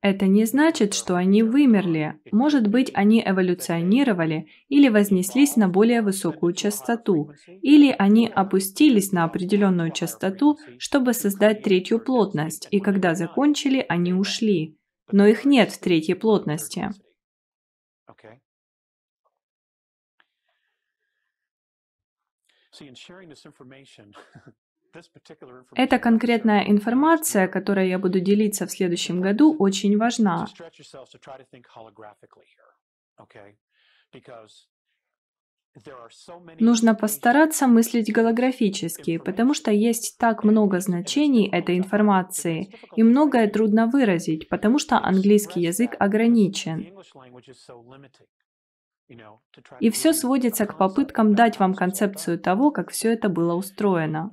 Это 0.00 0.26
не 0.26 0.44
значит, 0.44 0.94
что 0.94 1.14
они 1.16 1.42
вымерли. 1.42 2.20
Может 2.32 2.66
быть, 2.66 2.90
они 2.94 3.22
эволюционировали 3.24 4.48
или 4.68 4.88
вознеслись 4.88 5.56
на 5.56 5.68
более 5.68 6.02
высокую 6.02 6.52
частоту, 6.52 7.32
или 7.46 7.94
они 7.96 8.26
опустились 8.28 9.12
на 9.12 9.24
определенную 9.24 9.92
частоту, 9.92 10.58
чтобы 10.78 11.12
создать 11.12 11.62
третью 11.62 12.00
плотность, 12.00 12.66
и 12.70 12.80
когда 12.80 13.14
закончили, 13.14 13.84
они 13.88 14.12
ушли. 14.12 14.76
Но 15.12 15.26
их 15.26 15.44
нет 15.44 15.70
в 15.70 15.78
третьей 15.78 16.14
плотности. 16.14 16.90
Эта 25.74 25.98
конкретная 25.98 26.62
информация, 26.68 27.48
которой 27.48 27.88
я 27.88 27.98
буду 27.98 28.20
делиться 28.20 28.66
в 28.66 28.70
следующем 28.70 29.20
году, 29.20 29.54
очень 29.58 29.96
важна. 29.98 30.46
Нужно 36.58 36.94
постараться 36.94 37.66
мыслить 37.66 38.12
голографически, 38.12 39.18
потому 39.18 39.52
что 39.52 39.70
есть 39.70 40.16
так 40.18 40.42
много 40.42 40.80
значений 40.80 41.48
этой 41.50 41.76
информации, 41.76 42.74
и 42.94 43.02
многое 43.02 43.48
трудно 43.48 43.86
выразить, 43.86 44.48
потому 44.48 44.78
что 44.78 44.98
английский 44.98 45.60
язык 45.60 45.94
ограничен. 45.98 46.86
И 49.80 49.90
все 49.90 50.12
сводится 50.12 50.66
к 50.66 50.78
попыткам 50.78 51.34
дать 51.34 51.58
вам 51.58 51.74
концепцию 51.74 52.38
того, 52.38 52.70
как 52.70 52.90
все 52.90 53.12
это 53.12 53.28
было 53.28 53.54
устроено. 53.54 54.30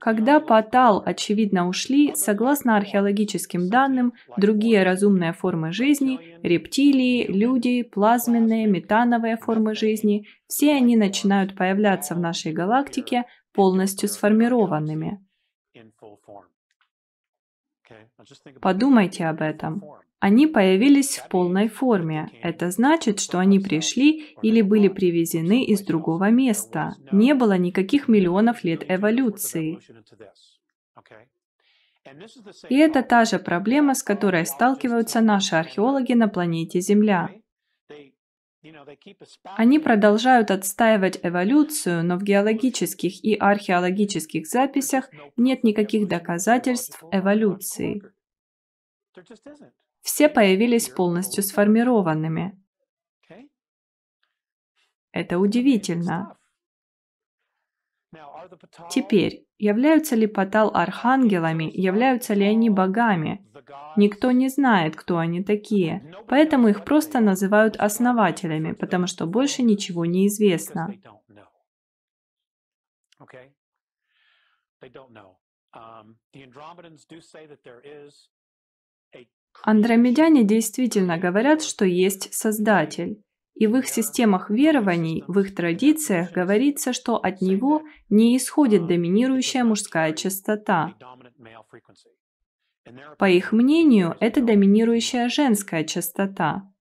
Когда 0.00 0.40
Патал, 0.40 1.02
очевидно, 1.04 1.68
ушли, 1.68 2.14
согласно 2.14 2.76
археологическим 2.76 3.68
данным, 3.68 4.12
другие 4.36 4.82
разумные 4.82 5.32
формы 5.32 5.72
жизни, 5.72 6.38
рептилии, 6.42 7.26
люди, 7.26 7.82
плазменные, 7.82 8.66
метановые 8.66 9.36
формы 9.36 9.74
жизни, 9.74 10.26
все 10.46 10.74
они 10.74 10.96
начинают 10.96 11.56
появляться 11.56 12.14
в 12.14 12.20
нашей 12.20 12.52
галактике 12.52 13.24
полностью 13.52 14.08
сформированными. 14.08 15.24
Подумайте 18.60 19.26
об 19.26 19.42
этом. 19.42 19.82
Они 20.20 20.48
появились 20.48 21.18
в 21.18 21.28
полной 21.28 21.68
форме. 21.68 22.30
Это 22.42 22.70
значит, 22.70 23.20
что 23.20 23.38
они 23.38 23.60
пришли 23.60 24.36
или 24.42 24.62
были 24.62 24.88
привезены 24.88 25.64
из 25.64 25.82
другого 25.82 26.30
места. 26.30 26.96
Не 27.12 27.34
было 27.34 27.56
никаких 27.56 28.08
миллионов 28.08 28.64
лет 28.64 28.84
эволюции. 28.88 29.78
И 32.68 32.76
это 32.78 33.02
та 33.02 33.24
же 33.24 33.38
проблема, 33.38 33.94
с 33.94 34.02
которой 34.02 34.44
сталкиваются 34.44 35.20
наши 35.20 35.54
археологи 35.54 36.14
на 36.14 36.26
планете 36.26 36.80
Земля. 36.80 37.30
Они 39.44 39.78
продолжают 39.78 40.50
отстаивать 40.50 41.20
эволюцию, 41.22 42.04
но 42.04 42.16
в 42.16 42.24
геологических 42.24 43.24
и 43.24 43.34
археологических 43.34 44.48
записях 44.48 45.10
нет 45.36 45.62
никаких 45.62 46.08
доказательств 46.08 47.04
эволюции 47.12 48.02
все 50.02 50.28
появились 50.28 50.88
полностью 50.88 51.42
сформированными. 51.42 52.58
Это 55.12 55.38
удивительно. 55.38 56.36
Теперь, 58.90 59.46
являются 59.58 60.16
ли 60.16 60.26
Патал 60.26 60.70
архангелами, 60.74 61.70
являются 61.72 62.34
ли 62.34 62.44
они 62.44 62.70
богами? 62.70 63.44
Никто 63.96 64.30
не 64.30 64.48
знает, 64.48 64.96
кто 64.96 65.18
они 65.18 65.42
такие, 65.42 66.14
поэтому 66.28 66.68
их 66.68 66.84
просто 66.84 67.20
называют 67.20 67.76
основателями, 67.76 68.72
потому 68.72 69.06
что 69.06 69.26
больше 69.26 69.62
ничего 69.62 70.06
не 70.06 70.28
известно. 70.28 70.94
Андромедяне 79.62 80.44
действительно 80.44 81.18
говорят, 81.18 81.62
что 81.62 81.84
есть 81.84 82.32
Создатель. 82.32 83.22
И 83.54 83.66
в 83.66 83.76
их 83.76 83.88
системах 83.88 84.50
верований, 84.50 85.24
в 85.26 85.40
их 85.40 85.54
традициях 85.54 86.30
говорится, 86.30 86.92
что 86.92 87.16
от 87.16 87.40
него 87.42 87.82
не 88.08 88.36
исходит 88.36 88.86
доминирующая 88.86 89.64
мужская 89.64 90.12
частота. 90.12 90.94
По 93.18 93.28
их 93.28 93.52
мнению, 93.52 94.16
это 94.20 94.40
доминирующая 94.40 95.28
женская 95.28 95.84
частота. 95.84 96.72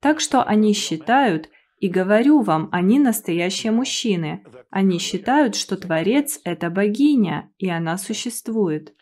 Так 0.00 0.20
что 0.20 0.42
они 0.42 0.72
считают, 0.74 1.48
и 1.78 1.88
говорю 1.88 2.42
вам, 2.42 2.68
они 2.72 2.98
настоящие 2.98 3.72
мужчины. 3.72 4.44
Они 4.70 4.98
считают, 4.98 5.54
что 5.54 5.76
Творец– 5.76 6.40
это 6.44 6.70
богиня, 6.70 7.52
и 7.58 7.68
она 7.68 7.98
существует. 7.98 8.94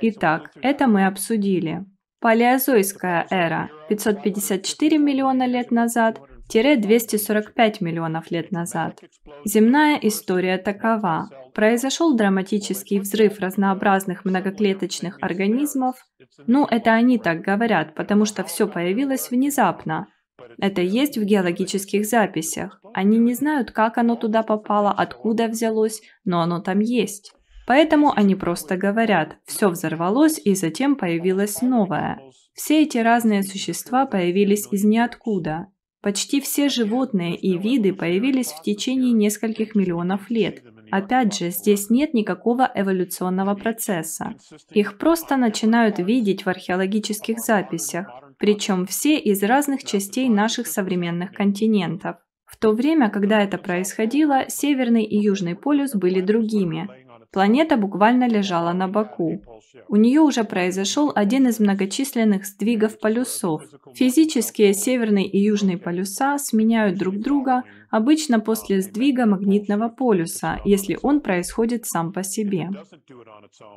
Итак, 0.00 0.50
это 0.62 0.86
мы 0.86 1.06
обсудили. 1.06 1.84
Палеозойская 2.20 3.26
эра 3.30 3.70
554 3.88 4.98
миллиона 4.98 5.46
лет 5.46 5.70
назад– 5.70 6.20
245 6.52 7.80
миллионов 7.80 8.30
лет 8.30 8.52
назад. 8.52 9.00
Земная 9.44 9.98
история 10.02 10.58
такова. 10.58 11.30
Произошел 11.54 12.14
драматический 12.14 12.98
взрыв 12.98 13.38
разнообразных 13.40 14.24
многоклеточных 14.24 15.18
организмов. 15.22 15.96
Ну, 16.46 16.66
это 16.66 16.92
они 16.92 17.18
так 17.18 17.40
говорят, 17.40 17.94
потому 17.94 18.24
что 18.26 18.44
все 18.44 18.66
появилось 18.68 19.30
внезапно. 19.30 20.08
Это 20.58 20.82
есть 20.82 21.16
в 21.16 21.24
геологических 21.24 22.04
записях. 22.04 22.80
Они 22.94 23.18
не 23.18 23.34
знают, 23.34 23.70
как 23.70 23.96
оно 23.96 24.16
туда 24.16 24.42
попало, 24.42 24.90
откуда 24.90 25.48
взялось, 25.48 26.02
но 26.24 26.40
оно 26.42 26.60
там 26.60 26.80
есть. 26.80 27.32
Поэтому 27.66 28.12
они 28.14 28.34
просто 28.34 28.76
говорят, 28.76 29.36
все 29.44 29.68
взорвалось 29.68 30.40
и 30.44 30.54
затем 30.54 30.96
появилось 30.96 31.62
новое. 31.62 32.20
Все 32.54 32.82
эти 32.82 32.98
разные 32.98 33.42
существа 33.42 34.06
появились 34.06 34.66
из 34.70 34.84
ниоткуда. 34.84 35.68
Почти 36.02 36.40
все 36.40 36.68
животные 36.68 37.36
и 37.36 37.56
виды 37.56 37.94
появились 37.94 38.48
в 38.48 38.62
течение 38.62 39.12
нескольких 39.12 39.76
миллионов 39.76 40.30
лет. 40.30 40.62
Опять 40.90 41.38
же, 41.38 41.50
здесь 41.50 41.88
нет 41.90 42.12
никакого 42.12 42.70
эволюционного 42.74 43.54
процесса. 43.54 44.34
Их 44.72 44.98
просто 44.98 45.36
начинают 45.36 45.98
видеть 46.00 46.44
в 46.44 46.48
археологических 46.48 47.38
записях, 47.38 48.08
причем 48.36 48.86
все 48.86 49.16
из 49.16 49.42
разных 49.44 49.84
частей 49.84 50.28
наших 50.28 50.66
современных 50.66 51.32
континентов. 51.32 52.16
В 52.44 52.58
то 52.58 52.72
время, 52.72 53.08
когда 53.08 53.42
это 53.42 53.56
происходило, 53.56 54.44
Северный 54.48 55.04
и 55.04 55.16
Южный 55.16 55.56
полюс 55.56 55.94
были 55.94 56.20
другими. 56.20 56.88
Планета 57.32 57.78
буквально 57.78 58.28
лежала 58.28 58.72
на 58.72 58.88
боку. 58.88 59.42
У 59.88 59.96
нее 59.96 60.20
уже 60.20 60.44
произошел 60.44 61.10
один 61.14 61.48
из 61.48 61.60
многочисленных 61.60 62.44
сдвигов 62.44 63.00
полюсов. 63.00 63.62
Физические 63.94 64.74
северный 64.74 65.24
и 65.24 65.38
южный 65.38 65.78
полюса 65.78 66.36
сменяют 66.38 66.98
друг 66.98 67.18
друга 67.18 67.62
обычно 67.92 68.40
после 68.40 68.80
сдвига 68.80 69.26
магнитного 69.26 69.88
полюса, 69.88 70.60
если 70.64 70.98
он 71.02 71.20
происходит 71.20 71.86
сам 71.86 72.12
по 72.12 72.22
себе. 72.22 72.70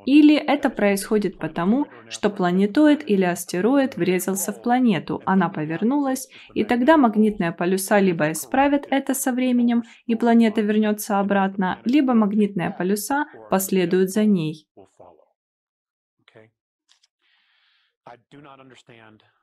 Или 0.06 0.36
это 0.36 0.70
происходит 0.70 1.38
потому, 1.38 1.86
что 2.10 2.30
планетоид 2.30 3.08
или 3.08 3.26
астероид 3.26 3.98
врезался 3.98 4.54
в 4.54 4.62
планету, 4.62 5.22
она 5.26 5.50
повернулась, 5.50 6.30
и 6.54 6.64
тогда 6.64 6.98
магнитные 6.98 7.52
полюса 7.52 8.00
либо 8.00 8.32
исправят 8.32 8.88
это 8.90 9.14
со 9.14 9.34
временем, 9.34 9.84
и 10.06 10.16
планета 10.16 10.62
вернется 10.62 11.20
обратно, 11.20 11.80
либо 11.84 12.14
магнитные 12.14 12.72
полюса 12.72 13.26
последуют 13.50 14.10
за 14.12 14.24
ней. 14.24 14.66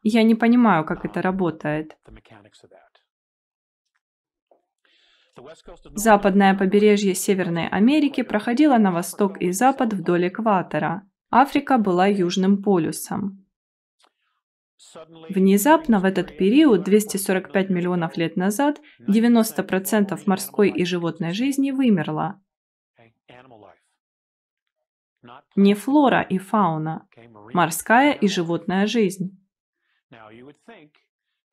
Я 0.02 0.22
не 0.22 0.34
понимаю, 0.34 0.84
как 0.86 1.04
это 1.04 1.20
работает. 1.20 1.96
Западное 5.94 6.54
побережье 6.54 7.14
Северной 7.14 7.68
Америки 7.68 8.22
проходило 8.22 8.76
на 8.78 8.92
восток 8.92 9.40
и 9.40 9.50
запад 9.52 9.92
вдоль 9.94 10.28
экватора. 10.28 11.02
Африка 11.30 11.78
была 11.78 12.06
Южным 12.06 12.62
полюсом. 12.62 13.46
Внезапно 15.30 16.00
в 16.00 16.04
этот 16.04 16.36
период, 16.36 16.82
245 16.84 17.70
миллионов 17.70 18.16
лет 18.16 18.36
назад, 18.36 18.80
90% 19.00 20.20
морской 20.26 20.70
и 20.70 20.84
животной 20.84 21.32
жизни 21.32 21.70
вымерло. 21.70 22.42
Не 25.56 25.74
флора 25.74 26.20
и 26.20 26.38
фауна, 26.38 27.06
морская 27.54 28.12
и 28.12 28.28
животная 28.28 28.86
жизнь. 28.86 29.38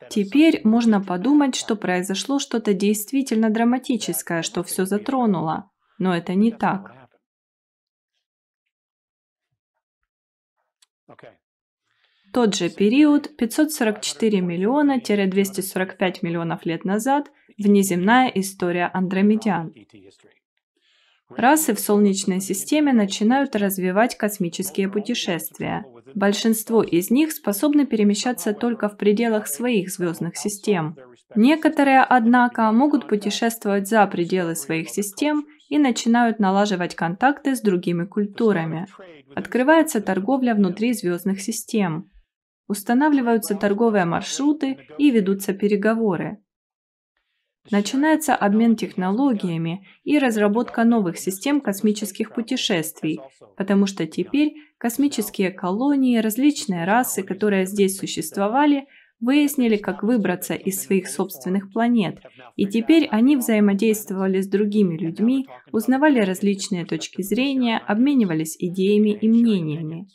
Теперь 0.10 0.62
можно 0.64 1.02
подумать, 1.02 1.56
что 1.56 1.76
произошло 1.76 2.40
что-то 2.40 2.74
действительно 2.74 3.50
драматическое, 3.50 4.42
что 4.44 4.64
все 4.64 4.86
затронуло. 4.86 5.70
Но 5.98 6.16
это 6.16 6.36
не 6.36 6.52
так. 6.52 6.96
Тот 12.32 12.56
же 12.56 12.70
период, 12.70 13.36
544 13.38 14.40
миллиона-245 14.42 16.20
миллионов 16.22 16.66
лет 16.66 16.86
назад, 16.86 17.32
внеземная 17.58 18.28
история 18.28 18.90
андромедян. 18.94 19.74
Расы 21.36 21.76
в 21.76 21.80
Солнечной 21.80 22.42
системе 22.42 22.92
начинают 22.92 23.56
развивать 23.56 24.18
космические 24.18 24.89
путешествия. 24.89 25.86
Большинство 26.15 26.82
из 26.82 27.12
них 27.12 27.32
способны 27.32 27.86
перемещаться 27.86 28.54
только 28.54 28.89
в 28.89 28.98
пределах 28.98 29.48
своих 29.48 29.92
звездных 29.92 30.38
систем. 30.38 30.98
Некоторые, 31.36 32.02
однако, 32.02 32.72
могут 32.72 33.08
путешествовать 33.08 33.88
за 33.88 34.06
пределы 34.08 34.56
своих 34.56 34.89
систем 34.89 35.46
и 35.70 35.78
начинают 35.78 36.39
налаживать 36.39 36.96
контакты 36.96 37.56
с 37.56 37.62
другими 37.62 38.06
культурами. 38.06 38.88
Открывается 39.36 40.02
торговля 40.02 40.56
внутри 40.56 40.94
звездных 40.94 41.42
систем. 41.42 42.10
Устанавливаются 42.68 43.56
торговые 43.56 44.06
маршруты 44.06 44.80
и 44.98 45.12
ведутся 45.12 45.54
переговоры. 45.54 46.39
Начинается 47.71 48.36
обмен 48.36 48.75
технологиями 48.75 49.86
и 50.03 50.17
разработка 50.17 50.84
новых 50.84 51.17
систем 51.17 51.62
космических 51.62 52.34
путешествий, 52.34 53.19
потому 53.58 53.86
что 53.86 54.08
теперь 54.08 54.55
космические 54.77 55.51
колонии, 55.51 56.17
различные 56.17 56.86
расы, 56.86 57.21
которые 57.21 57.65
здесь 57.65 57.97
существовали, 57.97 58.88
выяснили, 59.19 59.77
как 59.77 60.01
выбраться 60.01 60.53
из 60.53 60.82
своих 60.82 61.10
собственных 61.10 61.71
планет, 61.71 62.21
и 62.55 62.65
теперь 62.65 63.08
они 63.12 63.36
взаимодействовали 63.36 64.41
с 64.41 64.47
другими 64.47 64.97
людьми, 64.97 65.47
узнавали 65.71 66.21
различные 66.21 66.86
точки 66.86 67.21
зрения, 67.21 67.77
обменивались 67.77 68.55
идеями 68.58 69.10
и 69.10 69.27
мнениями. 69.27 70.08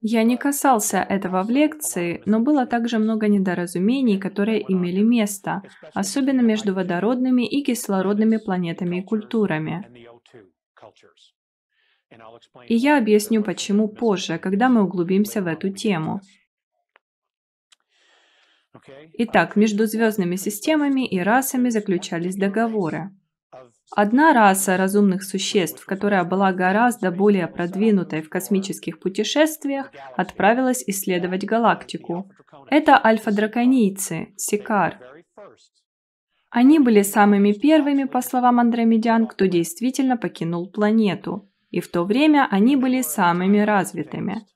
Я 0.00 0.22
не 0.24 0.36
касался 0.36 0.98
этого 0.98 1.42
в 1.42 1.50
лекции, 1.50 2.22
но 2.26 2.40
было 2.40 2.66
также 2.66 2.98
много 2.98 3.28
недоразумений, 3.28 4.18
которые 4.18 4.60
имели 4.70 5.02
место, 5.02 5.62
особенно 5.94 6.42
между 6.42 6.74
водородными 6.74 7.46
и 7.46 7.64
кислородными 7.64 8.36
планетами 8.36 8.98
и 8.98 9.02
культурами. 9.02 9.84
И 12.68 12.74
я 12.74 12.98
объясню, 12.98 13.42
почему 13.42 13.88
позже, 13.88 14.38
когда 14.38 14.68
мы 14.68 14.84
углубимся 14.84 15.42
в 15.42 15.46
эту 15.46 15.70
тему. 15.70 16.20
Итак, 19.14 19.56
между 19.56 19.86
звездными 19.86 20.36
системами 20.36 21.06
и 21.06 21.18
расами 21.18 21.70
заключались 21.70 22.36
договоры. 22.36 23.10
Одна 23.92 24.32
раса 24.32 24.76
разумных 24.76 25.22
существ, 25.22 25.84
которая 25.86 26.24
была 26.24 26.52
гораздо 26.52 27.10
более 27.10 27.46
продвинутой 27.46 28.22
в 28.22 28.28
космических 28.28 28.98
путешествиях, 28.98 29.92
отправилась 30.16 30.82
исследовать 30.86 31.44
галактику. 31.44 32.30
Это 32.68 33.00
альфа-драконийцы, 33.02 34.34
Сикар. 34.36 34.98
Они 36.50 36.78
были 36.78 37.02
самыми 37.02 37.52
первыми, 37.52 38.04
по 38.04 38.22
словам 38.22 38.60
андромедян, 38.60 39.26
кто 39.26 39.46
действительно 39.46 40.16
покинул 40.16 40.70
планету 40.70 41.48
и 41.70 41.80
в 41.80 41.90
то 41.90 42.04
время 42.04 42.48
они 42.50 42.76
были 42.76 43.02
самыми 43.02 43.58
развитыми. 43.58 44.46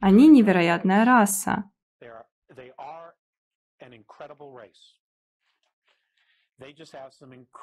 Они 0.00 0.28
невероятная 0.28 1.04
раса. 1.04 1.70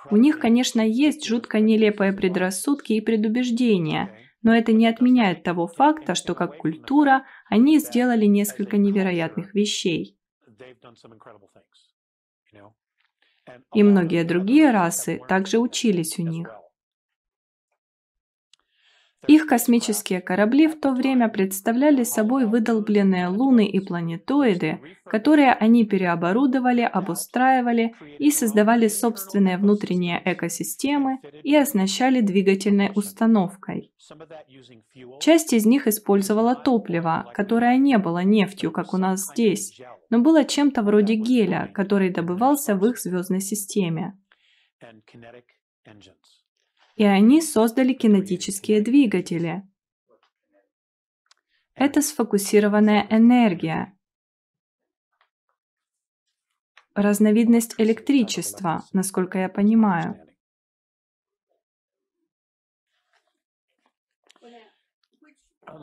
У 0.09 0.17
них, 0.17 0.39
конечно, 0.39 0.81
есть 0.81 1.25
жутко 1.25 1.59
нелепые 1.59 2.13
предрассудки 2.13 2.93
и 2.93 3.01
предубеждения, 3.01 4.15
но 4.41 4.55
это 4.55 4.71
не 4.73 4.87
отменяет 4.87 5.43
того 5.43 5.67
факта, 5.67 6.15
что 6.15 6.35
как 6.35 6.57
культура 6.57 7.25
они 7.49 7.79
сделали 7.79 8.25
несколько 8.25 8.77
невероятных 8.77 9.53
вещей. 9.53 10.17
И 13.73 13.83
многие 13.83 14.23
другие 14.23 14.71
расы 14.71 15.21
также 15.27 15.59
учились 15.59 16.17
у 16.17 16.23
них. 16.23 16.64
Их 19.27 19.47
космические 19.47 20.21
корабли 20.21 20.67
в 20.67 20.79
то 20.79 20.91
время 20.91 21.29
представляли 21.29 22.03
собой 22.03 22.45
выдолбленные 22.45 23.27
луны 23.27 23.65
и 23.65 23.79
планетоиды, 23.79 24.79
которые 25.05 25.53
они 25.53 25.85
переоборудовали, 25.85 26.81
обустраивали 26.81 27.95
и 28.19 28.31
создавали 28.31 28.87
собственные 28.87 29.57
внутренние 29.57 30.21
экосистемы 30.23 31.19
и 31.43 31.55
оснащали 31.55 32.21
двигательной 32.21 32.91
установкой. 32.95 33.91
Часть 35.19 35.53
из 35.53 35.65
них 35.65 35.87
использовала 35.87 36.55
топливо, 36.55 37.31
которое 37.33 37.77
не 37.77 37.97
было 37.97 38.23
нефтью, 38.23 38.71
как 38.71 38.93
у 38.93 38.97
нас 38.97 39.27
здесь, 39.31 39.79
но 40.09 40.19
было 40.19 40.43
чем-то 40.43 40.83
вроде 40.83 41.15
геля, 41.15 41.69
который 41.73 42.09
добывался 42.09 42.75
в 42.75 42.85
их 42.85 42.99
звездной 42.99 43.41
системе. 43.41 44.17
И 46.95 47.03
они 47.03 47.41
создали 47.41 47.93
кинетические 47.93 48.81
двигатели. 48.81 49.63
Это 51.73 52.01
сфокусированная 52.01 53.05
энергия, 53.09 53.97
разновидность 56.93 57.75
электричества, 57.77 58.85
насколько 58.93 59.37
я 59.37 59.49
понимаю. 59.49 60.17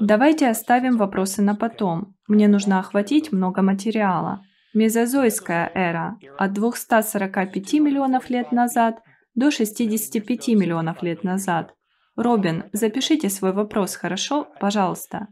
Давайте 0.00 0.48
оставим 0.48 0.96
вопросы 0.96 1.42
на 1.42 1.54
потом. 1.54 2.16
Мне 2.26 2.48
нужно 2.48 2.78
охватить 2.78 3.30
много 3.30 3.60
материала. 3.60 4.42
Мезозойская 4.72 5.70
эра 5.74 6.18
от 6.38 6.54
245 6.54 7.74
миллионов 7.74 8.30
лет 8.30 8.52
назад 8.52 9.02
до 9.34 9.50
65 9.50 10.48
миллионов 10.48 11.02
лет 11.02 11.24
назад. 11.24 11.74
Робин, 12.16 12.64
запишите 12.72 13.30
свой 13.30 13.52
вопрос, 13.52 13.96
хорошо? 13.96 14.48
Пожалуйста. 14.60 15.28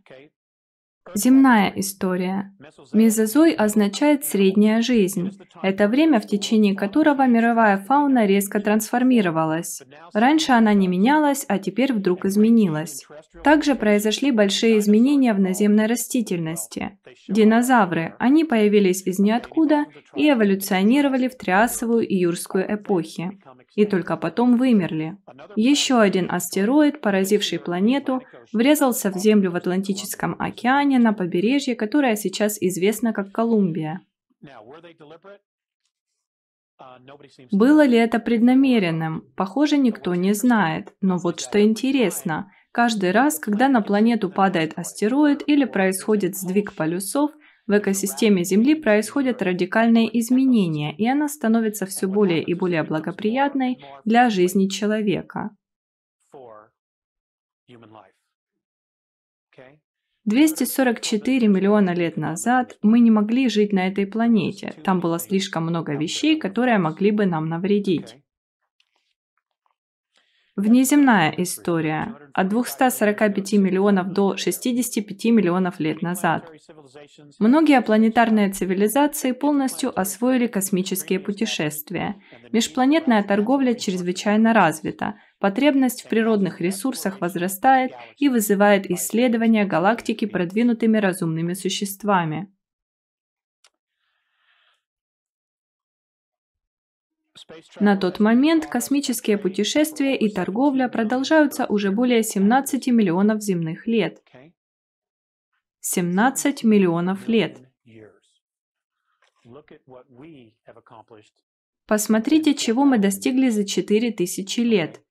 Земная 1.14 1.72
история. 1.76 2.54
Мезозой 2.92 3.52
означает 3.52 4.24
«средняя 4.24 4.80
жизнь». 4.80 5.30
Это 5.62 5.88
время, 5.88 6.20
в 6.20 6.26
течение 6.26 6.74
которого 6.74 7.26
мировая 7.26 7.78
фауна 7.78 8.26
резко 8.26 8.60
трансформировалась. 8.60 9.82
Раньше 10.12 10.52
она 10.52 10.72
не 10.72 10.88
менялась, 10.88 11.44
а 11.48 11.58
теперь 11.58 11.92
вдруг 11.92 12.26
изменилась. 12.26 13.06
Также 13.42 13.74
произошли 13.74 14.30
большие 14.30 14.78
изменения 14.78 15.34
в 15.34 15.40
наземной 15.40 15.86
растительности. 15.86 16.98
Динозавры, 17.28 18.14
они 18.18 18.44
появились 18.44 19.02
из 19.02 19.18
ниоткуда 19.18 19.86
и 20.14 20.30
эволюционировали 20.30 21.28
в 21.28 21.36
Триасовую 21.36 22.06
и 22.06 22.14
Юрскую 22.14 22.64
эпохи 22.72 23.32
и 23.74 23.84
только 23.84 24.16
потом 24.16 24.56
вымерли. 24.56 25.16
Еще 25.56 26.00
один 26.00 26.30
астероид, 26.30 27.00
поразивший 27.00 27.58
планету, 27.58 28.22
врезался 28.52 29.10
в 29.10 29.16
Землю 29.16 29.50
в 29.50 29.56
Атлантическом 29.56 30.36
океане 30.38 30.98
на 30.98 31.12
побережье, 31.12 31.74
которое 31.74 32.16
сейчас 32.16 32.58
известно 32.60 33.12
как 33.12 33.32
Колумбия. 33.32 34.00
Было 37.52 37.84
ли 37.84 37.98
это 37.98 38.18
преднамеренным? 38.18 39.24
Похоже, 39.36 39.76
никто 39.76 40.14
не 40.14 40.32
знает. 40.32 40.94
Но 41.00 41.18
вот 41.18 41.40
что 41.40 41.60
интересно. 41.62 42.50
Каждый 42.72 43.10
раз, 43.10 43.38
когда 43.38 43.68
на 43.68 43.82
планету 43.82 44.30
падает 44.30 44.78
астероид 44.78 45.42
или 45.46 45.64
происходит 45.64 46.36
сдвиг 46.36 46.74
полюсов, 46.74 47.32
в 47.70 47.78
экосистеме 47.78 48.42
Земли 48.42 48.74
происходят 48.74 49.42
радикальные 49.42 50.18
изменения, 50.18 50.92
и 50.96 51.06
она 51.06 51.28
становится 51.28 51.86
все 51.86 52.08
более 52.08 52.42
и 52.42 52.52
более 52.52 52.82
благоприятной 52.82 53.78
для 54.04 54.28
жизни 54.28 54.66
человека. 54.66 55.50
244 60.24 61.46
миллиона 61.46 61.94
лет 61.94 62.16
назад 62.16 62.76
мы 62.82 62.98
не 62.98 63.12
могли 63.12 63.48
жить 63.48 63.72
на 63.72 63.86
этой 63.86 64.04
планете. 64.04 64.74
Там 64.82 64.98
было 64.98 65.20
слишком 65.20 65.62
много 65.62 65.94
вещей, 65.94 66.40
которые 66.40 66.78
могли 66.78 67.12
бы 67.12 67.24
нам 67.24 67.48
навредить. 67.48 68.19
Внеземная 70.56 71.32
история 71.38 72.16
от 72.34 72.48
245 72.48 73.52
миллионов 73.52 74.12
до 74.12 74.36
65 74.36 75.24
миллионов 75.26 75.78
лет 75.78 76.02
назад. 76.02 76.50
Многие 77.38 77.80
планетарные 77.80 78.50
цивилизации 78.50 79.30
полностью 79.32 79.98
освоили 79.98 80.48
космические 80.48 81.20
путешествия. 81.20 82.16
Межпланетная 82.52 83.22
торговля 83.22 83.74
чрезвычайно 83.74 84.52
развита, 84.52 85.14
потребность 85.38 86.02
в 86.02 86.08
природных 86.08 86.60
ресурсах 86.60 87.20
возрастает 87.20 87.92
и 88.18 88.28
вызывает 88.28 88.90
исследования 88.90 89.64
галактики 89.64 90.24
продвинутыми 90.24 90.98
разумными 90.98 91.54
существами. 91.54 92.52
На 97.80 97.96
тот 97.96 98.20
момент 98.20 98.66
космические 98.66 99.38
путешествия 99.38 100.16
и 100.16 100.32
торговля 100.32 100.88
продолжаются 100.88 101.66
уже 101.66 101.90
более 101.90 102.22
17 102.22 102.88
миллионов 102.88 103.42
земных 103.42 103.86
лет. 103.86 104.22
17 105.80 106.64
миллионов 106.64 107.28
лет. 107.28 107.58
Посмотрите, 111.86 112.54
чего 112.54 112.84
мы 112.84 112.98
достигли 112.98 113.48
за 113.48 113.64
4000 113.64 114.60
лет. 114.60 115.02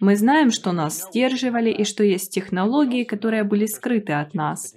Мы 0.00 0.16
знаем, 0.16 0.50
что 0.50 0.72
нас 0.72 1.08
сдерживали 1.08 1.70
и 1.70 1.84
что 1.84 2.02
есть 2.04 2.32
технологии, 2.32 3.04
которые 3.04 3.44
были 3.44 3.66
скрыты 3.66 4.12
от 4.12 4.34
нас. 4.34 4.74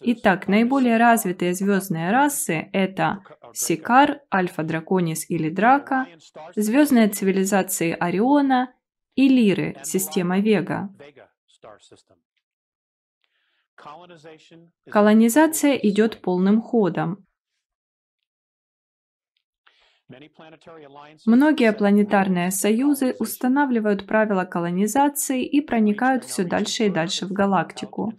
Итак, 0.00 0.48
наиболее 0.48 0.96
развитые 0.96 1.54
звездные 1.54 2.10
расы– 2.10 2.70
это 2.72 3.22
Сикар, 3.52 4.22
Альфа 4.32 4.62
Драконис 4.62 5.28
или 5.28 5.50
Драка, 5.50 6.06
звездные 6.54 7.08
цивилизации 7.08 7.92
Ориона 7.92 8.74
и 9.16 9.28
Лиры, 9.28 9.76
система 9.82 10.40
Вега. 10.40 10.88
Колонизация 14.90 15.74
идет 15.74 16.22
полным 16.22 16.62
ходом. 16.62 17.25
Многие 21.26 21.72
планетарные 21.72 22.50
союзы 22.50 23.16
устанавливают 23.18 24.06
правила 24.06 24.44
колонизации 24.44 25.44
и 25.44 25.60
проникают 25.60 26.24
все 26.24 26.44
дальше 26.44 26.86
и 26.86 26.90
дальше 26.90 27.26
в 27.26 27.32
галактику. 27.32 28.12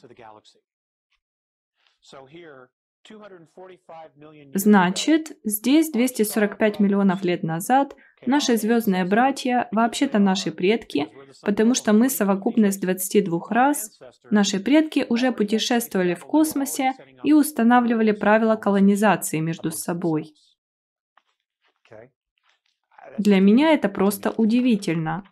Значит, 4.54 5.38
здесь 5.44 5.92
245 5.92 6.80
миллионов 6.80 7.24
лет 7.24 7.44
назад 7.44 7.96
наши 8.26 8.58
звездные 8.58 9.06
братья, 9.06 9.70
вообще-то 9.72 10.20
наши 10.20 10.52
предки, 10.52 11.08
потому 11.42 11.74
что 11.74 11.94
мы 11.94 12.10
совокупность 12.10 12.82
22 12.82 13.40
рас, 13.50 13.98
наши 14.30 14.60
предки 14.60 15.06
уже 15.08 15.32
путешествовали 15.32 16.16
в 16.16 16.26
космосе 16.26 16.94
и 17.24 17.32
устанавливали 17.32 18.12
правила 18.12 18.56
колонизации 18.56 19.40
между 19.40 19.72
собой. 19.72 20.34
Для 23.18 23.40
меня 23.40 23.74
это 23.74 23.90
просто 23.90 24.32
удивительно. 24.32 25.24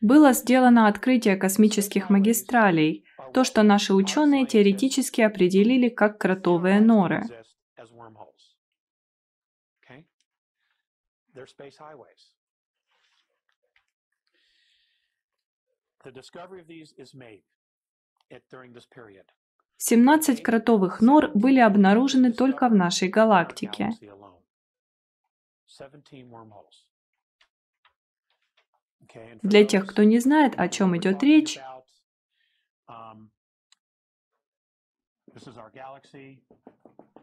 Было 0.00 0.32
сделано 0.32 0.88
открытие 0.88 1.36
космических 1.36 2.08
магистралей, 2.10 3.04
то, 3.34 3.44
что 3.44 3.62
наши 3.62 3.94
ученые 3.94 4.46
теоретически 4.46 5.20
определили 5.20 5.88
как 5.88 6.18
кротовые 6.18 6.80
норы. 6.80 7.22
The 16.02 16.10
discovery 16.10 16.60
of 16.60 16.66
these 16.66 16.94
is 16.96 17.14
made 17.14 17.42
during 18.50 18.72
this 18.72 18.86
period. 18.86 19.26
17 19.82 20.42
кротовых 20.42 21.00
нор 21.00 21.30
были 21.32 21.58
обнаружены 21.58 22.32
только 22.32 22.68
в 22.68 22.74
нашей 22.74 23.08
галактике. 23.08 23.92
Для 29.42 29.64
тех, 29.64 29.86
кто 29.86 30.02
не 30.02 30.18
знает, 30.18 30.52
о 30.58 30.68
чем 30.68 30.96
идет 30.98 31.22
речь, 31.22 31.58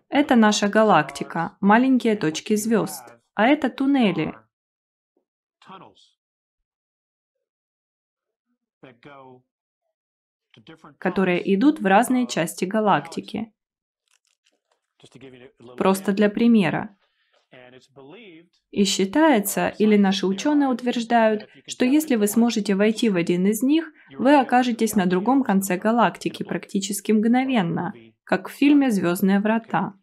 это 0.10 0.36
наша 0.36 0.68
галактика, 0.68 1.56
маленькие 1.60 2.16
точки 2.18 2.56
звезд, 2.56 3.04
а 3.36 3.46
это 3.46 3.70
туннели, 3.70 4.36
которые 10.98 11.54
идут 11.56 11.80
в 11.80 11.86
разные 11.86 12.28
части 12.28 12.66
галактики. 12.66 13.52
Просто 15.78 16.12
для 16.12 16.30
примера. 16.30 16.98
И 18.72 18.84
считается, 18.84 19.70
или 19.70 19.96
наши 19.98 20.26
ученые 20.28 20.70
утверждают, 20.70 21.48
что 21.68 21.86
если 21.86 22.16
вы 22.16 22.28
сможете 22.28 22.76
войти 22.76 23.10
в 23.10 23.16
один 23.16 23.46
из 23.48 23.62
них, 23.62 23.92
вы 24.18 24.40
окажетесь 24.40 24.96
на 24.96 25.06
другом 25.06 25.44
конце 25.44 25.78
галактики 25.78 26.44
практически 26.44 27.12
мгновенно, 27.12 27.94
как 28.24 28.50
в 28.50 28.52
фильме 28.52 28.92
«Звездные 28.92 29.40
врата». 29.40 29.94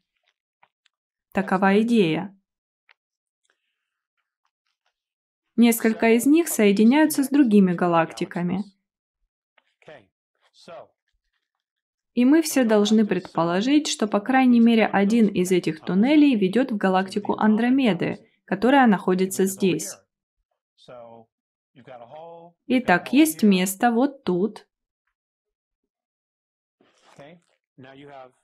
Такова 1.33 1.81
идея. 1.83 2.37
Несколько 5.57 6.15
из 6.15 6.27
них 6.27 6.49
соединяются 6.49 7.23
с 7.23 7.29
другими 7.29 7.73
галактиками. 7.73 8.65
И 12.15 12.25
мы 12.25 12.43
все 12.43 12.65
должны 12.65 13.05
предположить, 13.05 13.89
что 13.89 14.07
по 14.07 14.21
крайней 14.21 14.61
мере 14.61 14.87
один 14.87 15.27
из 15.27 15.51
этих 15.51 15.81
туннелей 15.81 16.37
ведет 16.37 16.71
в 16.71 16.77
галактику 16.77 17.35
Андромеды, 17.37 18.19
которая 18.45 18.87
находится 18.87 19.47
здесь. 19.47 19.97
Итак, 22.67 23.13
есть 23.13 23.43
место 23.43 23.91
вот 23.91 24.23
тут. 24.23 24.67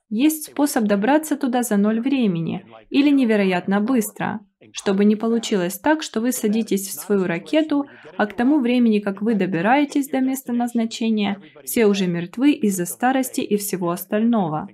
Есть 0.09 0.51
способ 0.51 0.85
добраться 0.85 1.37
туда 1.37 1.63
за 1.63 1.77
ноль 1.77 2.01
времени 2.01 2.65
или 2.89 3.09
невероятно 3.09 3.79
быстро. 3.79 4.41
Чтобы 4.73 5.05
не 5.05 5.15
получилось 5.15 5.79
так, 5.79 6.03
что 6.03 6.21
вы 6.21 6.31
садитесь 6.31 6.87
в 6.87 6.93
свою 6.93 7.25
ракету, 7.25 7.87
а 8.17 8.25
к 8.25 8.33
тому 8.33 8.59
времени, 8.59 8.99
как 8.99 9.21
вы 9.21 9.35
добираетесь 9.35 10.09
до 10.09 10.19
места 10.19 10.53
назначения, 10.53 11.41
все 11.63 11.85
уже 11.87 12.07
мертвы 12.07 12.51
из-за 12.51 12.85
старости 12.85 13.41
и 13.41 13.57
всего 13.57 13.89
остального. 13.89 14.67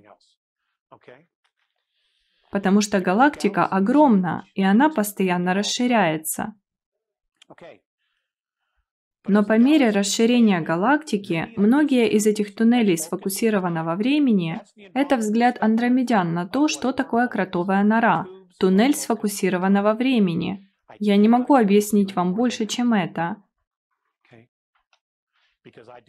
Потому 2.50 2.80
что 2.80 3.00
галактика 3.00 3.64
огромна, 3.64 4.44
и 4.54 4.62
она 4.62 4.88
постоянно 4.88 5.54
расширяется. 5.54 6.54
Но 9.28 9.44
по 9.44 9.58
мере 9.58 9.90
расширения 9.90 10.60
галактики, 10.60 11.50
многие 11.56 12.10
из 12.10 12.26
этих 12.26 12.54
туннелей 12.54 12.96
сфокусированного 12.96 13.94
времени– 13.94 14.62
это 14.94 15.18
взгляд 15.18 15.58
андромедян 15.60 16.32
на 16.32 16.46
то, 16.46 16.66
что 16.66 16.92
такое 16.92 17.28
кротовая 17.28 17.84
нора– 17.84 18.26
туннель 18.58 18.94
сфокусированного 18.94 19.92
времени. 19.92 20.66
Я 20.98 21.16
не 21.18 21.28
могу 21.28 21.54
объяснить 21.54 22.16
вам 22.16 22.34
больше, 22.34 22.64
чем 22.64 22.94
это. 22.94 23.36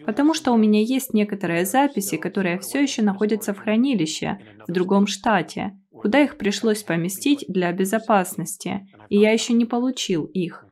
Потому 0.06 0.34
что 0.34 0.54
у 0.54 0.58
меня 0.58 0.82
есть 0.82 1.14
некоторые 1.14 1.66
записи, 1.66 2.16
которые 2.16 2.60
все 2.60 2.82
еще 2.82 3.02
находятся 3.02 3.54
в 3.54 3.60
хранилище 3.60 4.40
в 4.66 4.72
другом 4.72 5.08
штате, 5.08 5.78
куда 5.92 6.24
их 6.24 6.38
пришлось 6.38 6.84
поместить 6.84 7.44
для 7.50 7.74
безопасности, 7.74 8.88
и 9.10 9.18
я 9.18 9.32
еще 9.32 9.52
не 9.52 9.66
получил 9.66 10.24
их. 10.24 10.69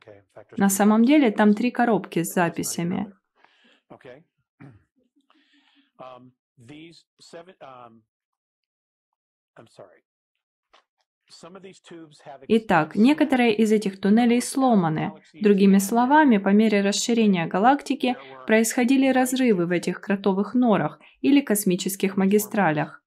На 0.56 0.68
самом 0.68 1.04
деле 1.04 1.30
там 1.30 1.54
три 1.54 1.70
коробки 1.70 2.22
с 2.22 2.34
записями. 2.34 3.12
Um, 6.00 6.32
um. 7.60 8.02
Итак, 12.48 12.94
некоторые 12.94 13.54
из 13.54 13.70
этих 13.70 14.00
туннелей 14.00 14.40
сломаны. 14.40 15.12
Другими 15.34 15.78
словами, 15.78 16.38
по 16.38 16.48
мере 16.48 16.80
расширения 16.80 17.46
галактики 17.46 18.16
происходили 18.46 19.08
разрывы 19.08 19.66
в 19.66 19.70
этих 19.70 20.00
кротовых 20.00 20.54
норах 20.54 21.00
или 21.20 21.40
космических 21.40 22.16
магистралях. 22.16 23.02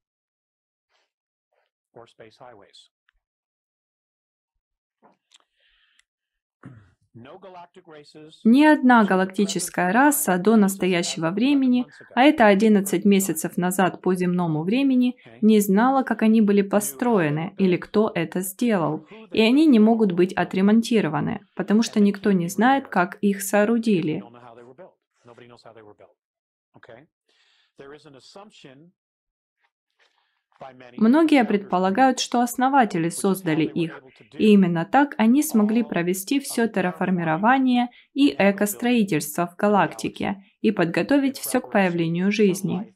Ни 7.14 8.64
одна 8.64 9.04
галактическая 9.04 9.92
раса 9.92 10.38
до 10.38 10.56
настоящего 10.56 11.32
времени, 11.32 11.86
а 12.16 12.24
это 12.24 12.46
11 12.46 13.04
месяцев 13.04 13.58
назад 13.58 14.02
по 14.02 14.16
земному 14.16 14.64
времени, 14.64 15.18
не 15.42 15.60
знала, 15.60 16.04
как 16.04 16.22
они 16.22 16.42
были 16.42 16.62
построены 16.62 17.54
или 17.58 17.76
кто 17.76 18.10
это 18.16 18.40
сделал. 18.40 19.06
И 19.34 19.42
они 19.42 19.66
не 19.66 19.80
могут 19.80 20.14
быть 20.14 20.32
отремонтированы, 20.32 21.42
потому 21.54 21.84
что 21.84 22.00
никто 22.00 22.32
не 22.32 22.48
знает, 22.48 22.88
как 22.88 23.16
их 23.16 23.42
соорудили. 23.42 24.24
Многие 30.98 31.44
предполагают, 31.44 32.20
что 32.20 32.42
основатели 32.42 33.10
создали 33.10 33.64
их, 33.64 34.02
и 34.34 34.54
именно 34.54 34.86
так 34.86 35.16
они 35.18 35.44
смогли 35.44 35.84
провести 35.84 36.40
все 36.40 36.68
терраформирование 36.68 37.90
и 38.14 38.36
экостроительство 38.38 39.48
в 39.48 39.56
галактике 39.56 40.44
и 40.62 40.72
подготовить 40.72 41.38
все 41.38 41.62
к 41.62 41.72
появлению 41.72 42.32
жизни. 42.32 42.96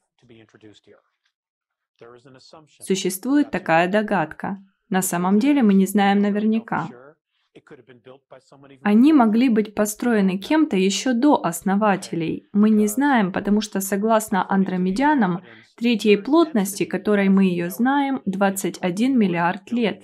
Существует 2.81 3.51
такая 3.51 3.89
догадка. 3.89 4.57
На 4.89 5.01
самом 5.01 5.39
деле 5.39 5.63
мы 5.63 5.73
не 5.73 5.85
знаем 5.85 6.19
наверняка. 6.19 6.89
Они 8.81 9.13
могли 9.13 9.49
быть 9.49 9.75
построены 9.75 10.37
кем-то 10.37 10.75
еще 10.75 11.13
до 11.13 11.45
основателей. 11.45 12.47
Мы 12.51 12.69
не 12.69 12.87
знаем, 12.87 13.31
потому 13.31 13.61
что 13.61 13.79
согласно 13.81 14.49
андромедянам, 14.49 15.43
третьей 15.75 16.17
плотности, 16.17 16.85
которой 16.85 17.29
мы 17.29 17.45
ее 17.45 17.69
знаем, 17.69 18.21
21 18.25 19.17
миллиард 19.17 19.71
лет. 19.71 20.03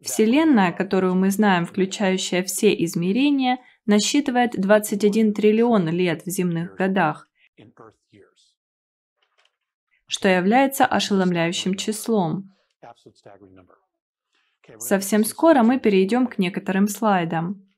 Вселенная, 0.00 0.72
которую 0.72 1.14
мы 1.14 1.30
знаем, 1.30 1.66
включающая 1.66 2.42
все 2.42 2.74
измерения, 2.84 3.58
насчитывает 3.86 4.52
21 4.52 5.34
триллион 5.34 5.88
лет 5.88 6.24
в 6.24 6.30
земных 6.30 6.76
годах, 6.76 7.28
что 10.14 10.28
является 10.28 10.86
ошеломляющим 10.86 11.74
числом. 11.74 12.54
Совсем 14.78 15.24
скоро 15.24 15.64
мы 15.64 15.80
перейдем 15.80 16.28
к 16.28 16.38
некоторым 16.38 16.86
слайдам. 16.86 17.68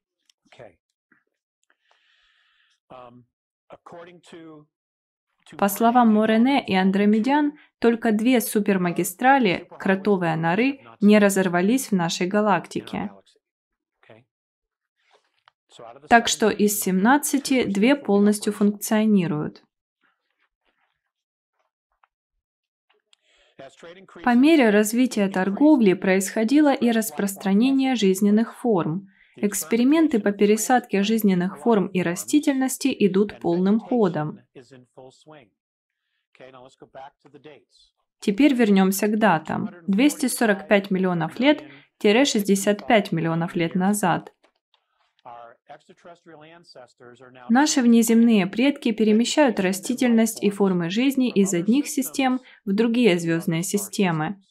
По 5.57 5.68
словам 5.68 6.12
Морене 6.12 6.62
и 6.66 6.75
Андромедян, 6.75 7.55
только 7.79 8.12
две 8.12 8.42
супермагистрали, 8.42 9.66
кротовые 9.79 10.37
норы, 10.37 10.81
не 11.01 11.18
разорвались 11.18 11.90
в 11.90 11.92
нашей 11.92 12.27
галактике. 12.27 13.12
Так 16.09 16.29
что 16.29 16.51
из 16.51 16.79
17 16.81 17.72
две 17.72 17.96
полностью 17.96 18.53
функционируют. 18.53 19.65
По 24.22 24.35
мере 24.35 24.70
развития 24.70 25.29
торговли 25.29 25.94
происходило 25.94 26.72
и 26.74 26.90
распространение 26.90 27.94
жизненных 27.94 28.57
форм. 28.57 29.09
Эксперименты 29.37 30.18
по 30.18 30.33
пересадке 30.33 31.02
жизненных 31.02 31.59
форм 31.59 31.88
и 31.88 32.02
растительности 32.02 32.94
идут 33.07 33.38
полным 33.40 33.81
ходом. 33.81 34.40
Теперь 38.20 38.55
вернемся 38.55 39.09
к 39.09 39.18
датам. 39.18 39.70
245 39.87 40.90
миллионов 40.90 41.38
лет-65 41.38 43.09
миллионов 43.12 43.55
лет 43.55 43.74
назад. 43.74 44.33
Наши 47.49 47.83
внеземные 47.83 48.47
предки 48.47 48.93
перемещают 48.93 49.61
растительность 49.61 50.43
и 50.43 50.51
формы 50.51 50.91
жизни 50.91 51.31
из 51.31 51.53
одних 51.55 51.89
систем 51.89 52.41
в 52.65 52.73
другие 52.73 53.19
звездные 53.19 53.62
системы. 53.62 54.43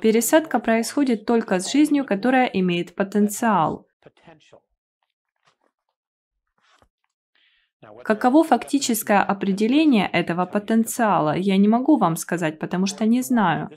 Пересадка 0.00 0.60
происходит 0.60 1.26
только 1.26 1.58
с 1.58 1.70
жизнью, 1.70 2.04
которая 2.04 2.46
имеет 2.46 2.94
потенциал. 2.94 3.88
Каково 8.04 8.44
фактическое 8.44 9.22
определение 9.22 10.08
этого 10.12 10.46
потенциала, 10.46 11.36
я 11.36 11.56
не 11.56 11.68
могу 11.68 11.96
вам 11.96 12.16
сказать, 12.16 12.58
потому 12.58 12.86
что 12.86 13.06
не 13.06 13.22
знаю. 13.22 13.70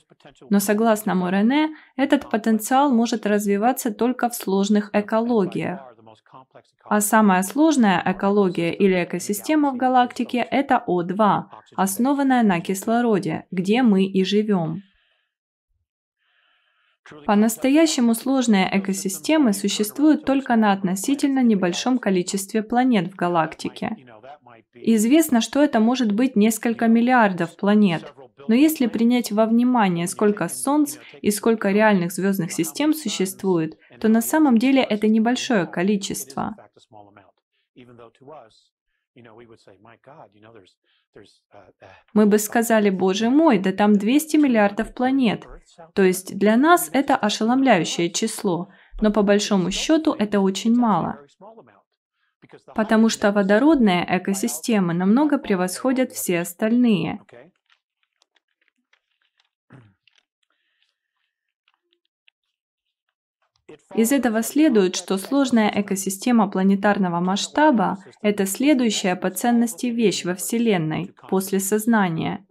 Но 0.49 0.59
согласно 0.59 1.15
Морене, 1.15 1.69
этот 1.95 2.29
потенциал 2.29 2.91
может 2.91 3.25
развиваться 3.25 3.93
только 3.93 4.29
в 4.29 4.35
сложных 4.35 4.89
экологиях. 4.93 5.79
А 6.89 7.01
самая 7.01 7.43
сложная 7.43 8.01
экология 8.05 8.73
или 8.73 9.03
экосистема 9.03 9.71
в 9.71 9.77
галактике– 9.77 10.37
это 10.51 10.83
О2, 10.87 11.43
основанная 11.75 12.43
на 12.43 12.61
кислороде, 12.61 13.45
где 13.51 13.81
мы 13.83 14.05
и 14.05 14.23
живем. 14.23 14.83
По-настоящему 17.25 18.13
сложные 18.13 18.69
экосистемы 18.71 19.53
существуют 19.53 20.25
только 20.25 20.55
на 20.55 20.71
относительно 20.71 21.43
небольшом 21.43 21.97
количестве 21.97 22.63
планет 22.63 23.11
в 23.11 23.15
галактике. 23.15 23.95
Известно, 24.73 25.41
что 25.41 25.63
это 25.63 25.79
может 25.79 26.11
быть 26.11 26.35
несколько 26.35 26.87
миллиардов 26.87 27.55
планет. 27.55 28.13
Но 28.47 28.55
если 28.55 28.87
принять 28.87 29.31
во 29.31 29.45
внимание, 29.45 30.07
сколько 30.07 30.47
Солнц 30.47 30.97
и 31.21 31.31
сколько 31.31 31.71
реальных 31.71 32.11
звездных 32.11 32.51
систем 32.51 32.93
существует, 32.93 33.77
то 33.99 34.07
на 34.07 34.21
самом 34.21 34.57
деле 34.57 34.81
это 34.81 35.07
небольшое 35.07 35.65
количество. 35.65 36.55
Мы 42.13 42.25
бы 42.25 42.37
сказали, 42.37 42.89
боже 42.89 43.29
мой, 43.29 43.59
да 43.59 43.71
там 43.71 43.93
200 43.93 44.37
миллиардов 44.37 44.93
планет. 44.93 45.45
То 45.93 46.03
есть 46.03 46.37
для 46.37 46.57
нас 46.57 46.89
это 46.93 47.15
ошеломляющее 47.15 48.11
число, 48.11 48.69
но 49.01 49.11
по 49.11 49.23
большому 49.23 49.71
счету 49.71 50.13
это 50.13 50.39
очень 50.39 50.75
мало. 50.75 51.19
Потому 52.75 53.09
что 53.09 53.31
водородные 53.31 54.05
экосистемы 54.07 54.93
намного 54.93 55.37
превосходят 55.37 56.11
все 56.11 56.41
остальные. 56.41 57.19
Из 63.95 64.11
этого 64.11 64.43
следует, 64.43 64.95
что 64.95 65.17
сложная 65.17 65.71
экосистема 65.75 66.49
планетарного 66.49 67.19
масштаба– 67.19 67.97
это 68.21 68.45
следующая 68.45 69.15
по 69.15 69.29
ценности 69.29 69.87
вещь 69.87 70.23
во 70.23 70.35
Вселенной 70.35 71.13
после 71.29 71.59
сознания. 71.59 72.45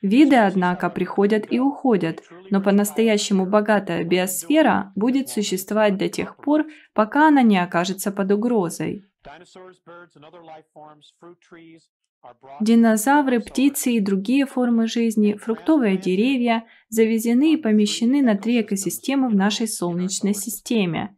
Виды, 0.00 0.36
однако, 0.36 0.90
приходят 0.90 1.50
и 1.50 1.58
уходят, 1.58 2.22
но 2.50 2.60
по-настоящему 2.60 3.46
богатая 3.46 4.04
биосфера 4.04 4.92
будет 4.94 5.30
существовать 5.30 5.96
до 5.96 6.08
тех 6.08 6.36
пор, 6.36 6.66
пока 6.92 7.28
она 7.28 7.42
не 7.42 7.58
окажется 7.58 8.12
под 8.12 8.30
угрозой. 8.30 9.06
Динозавры, 12.60 13.40
птицы 13.40 13.92
и 13.92 14.00
другие 14.00 14.46
формы 14.46 14.86
жизни, 14.86 15.34
фруктовые 15.34 15.98
деревья 15.98 16.66
завезены 16.88 17.54
и 17.54 17.56
помещены 17.56 18.22
на 18.22 18.36
три 18.36 18.62
экосистемы 18.62 19.28
в 19.28 19.34
нашей 19.34 19.68
Солнечной 19.68 20.34
системе. 20.34 21.16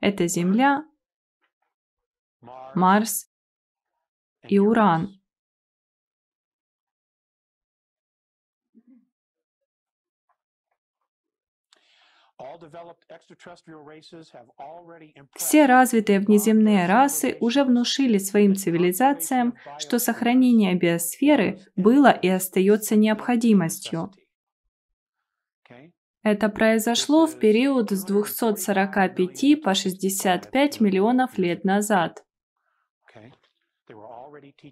Это 0.00 0.26
Земля, 0.26 0.84
Марс 2.74 3.30
и 4.48 4.58
Уран. 4.58 5.21
Все 15.34 15.66
развитые 15.66 16.20
внеземные 16.20 16.86
расы 16.86 17.36
уже 17.40 17.64
внушили 17.64 18.18
своим 18.18 18.54
цивилизациям, 18.54 19.54
что 19.78 19.98
сохранение 19.98 20.74
биосферы 20.74 21.58
было 21.76 22.10
и 22.10 22.28
остается 22.28 22.96
необходимостью. 22.96 24.12
Это 26.22 26.48
произошло 26.48 27.26
в 27.26 27.38
период 27.38 27.90
с 27.90 28.04
245 28.04 29.62
по 29.62 29.74
65 29.74 30.80
миллионов 30.80 31.36
лет 31.36 31.64
назад. 31.64 32.24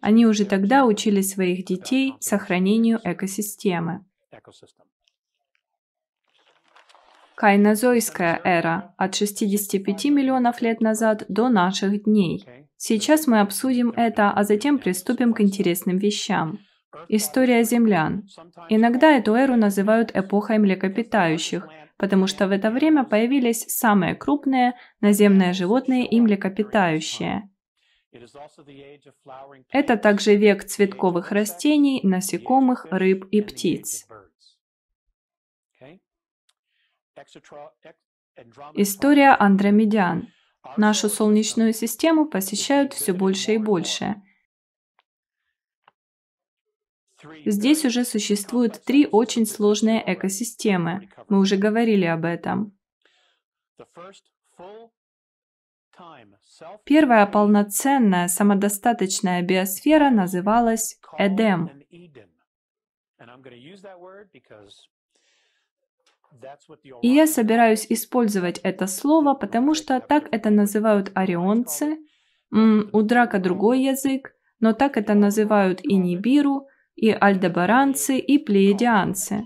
Они 0.00 0.26
уже 0.26 0.44
тогда 0.44 0.86
учили 0.86 1.20
своих 1.22 1.64
детей 1.64 2.14
сохранению 2.20 3.00
экосистемы. 3.02 4.04
Кайнозойская 7.40 8.38
эра 8.44 8.92
от 8.98 9.14
65 9.14 10.04
миллионов 10.10 10.60
лет 10.60 10.82
назад 10.82 11.24
до 11.28 11.48
наших 11.48 12.04
дней. 12.04 12.44
Сейчас 12.76 13.26
мы 13.26 13.40
обсудим 13.40 13.94
это, 13.96 14.30
а 14.30 14.44
затем 14.44 14.78
приступим 14.78 15.32
к 15.32 15.40
интересным 15.40 15.96
вещам. 15.96 16.58
История 17.08 17.64
землян. 17.64 18.24
Иногда 18.68 19.12
эту 19.16 19.32
эру 19.32 19.56
называют 19.56 20.10
эпохой 20.14 20.58
млекопитающих, 20.58 21.66
потому 21.96 22.26
что 22.26 22.46
в 22.46 22.50
это 22.50 22.70
время 22.70 23.04
появились 23.04 23.64
самые 23.68 24.14
крупные 24.14 24.74
наземные 25.00 25.54
животные 25.54 26.06
и 26.06 26.20
млекопитающие. 26.20 27.48
Это 29.70 29.96
также 29.96 30.36
век 30.36 30.64
цветковых 30.64 31.32
растений, 31.32 32.00
насекомых, 32.02 32.86
рыб 32.90 33.24
и 33.30 33.40
птиц. 33.40 34.06
История 38.74 39.30
Андромедян. 39.30 40.28
Нашу 40.76 41.08
Солнечную 41.08 41.72
систему 41.72 42.26
посещают 42.26 42.92
все 42.92 43.12
больше 43.12 43.54
и 43.54 43.58
больше. 43.58 44.22
Здесь 47.44 47.84
уже 47.84 48.04
существуют 48.04 48.82
три 48.84 49.06
очень 49.06 49.46
сложные 49.46 50.02
экосистемы. 50.06 51.08
Мы 51.28 51.38
уже 51.38 51.56
говорили 51.56 52.04
об 52.04 52.24
этом. 52.24 52.78
Первая 56.84 57.26
полноценная 57.26 58.28
самодостаточная 58.28 59.42
биосфера 59.42 60.10
называлась 60.10 60.98
Эдем. 61.18 61.70
И 67.02 67.08
я 67.08 67.26
собираюсь 67.26 67.86
использовать 67.88 68.58
это 68.58 68.86
слово, 68.86 69.34
потому 69.34 69.74
что 69.74 70.00
так 70.00 70.28
это 70.30 70.50
называют 70.50 71.10
орионцы, 71.14 71.98
у 72.50 73.02
Драка 73.02 73.38
другой 73.38 73.82
язык, 73.82 74.34
но 74.58 74.72
так 74.72 74.96
это 74.96 75.14
называют 75.14 75.80
и 75.82 75.96
Нибиру, 75.96 76.66
и 76.96 77.10
альдебаранцы, 77.10 78.18
и 78.18 78.38
плеядианцы. 78.38 79.44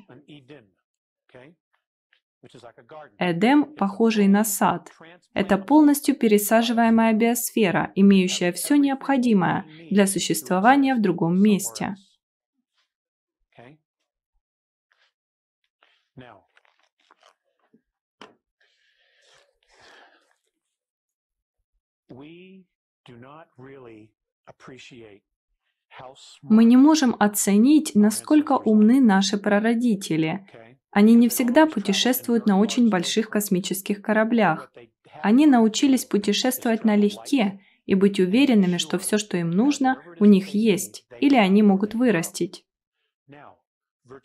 Эдем, 3.19 3.65
похожий 3.75 4.29
на 4.29 4.45
сад, 4.45 4.91
это 5.33 5.57
полностью 5.57 6.15
пересаживаемая 6.15 7.13
биосфера, 7.15 7.93
имеющая 7.95 8.53
все 8.53 8.77
необходимое 8.77 9.65
для 9.91 10.07
существования 10.07 10.95
в 10.95 11.01
другом 11.01 11.41
месте. 11.41 11.95
Мы 26.43 26.65
не 26.65 26.77
можем 26.77 27.17
оценить, 27.19 27.95
насколько 27.95 28.53
умны 28.53 29.01
наши 29.01 29.39
прародители. 29.39 30.47
Они 30.91 31.15
не 31.15 31.29
всегда 31.29 31.67
путешествуют 31.67 32.47
на 32.47 32.59
очень 32.59 32.89
больших 32.89 33.31
космических 33.31 34.03
кораблях. 34.03 34.73
Они 35.23 35.47
научились 35.47 36.05
путешествовать 36.05 36.85
налегке 36.85 37.61
и 37.87 37.95
быть 37.95 38.21
уверенными, 38.21 38.79
что 38.79 38.99
все, 38.99 39.19
что 39.19 39.37
им 39.37 39.51
нужно, 39.51 40.03
у 40.21 40.25
них 40.25 40.49
есть, 40.49 41.07
или 41.21 41.37
они 41.37 41.63
могут 41.63 41.95
вырастить. 41.95 42.65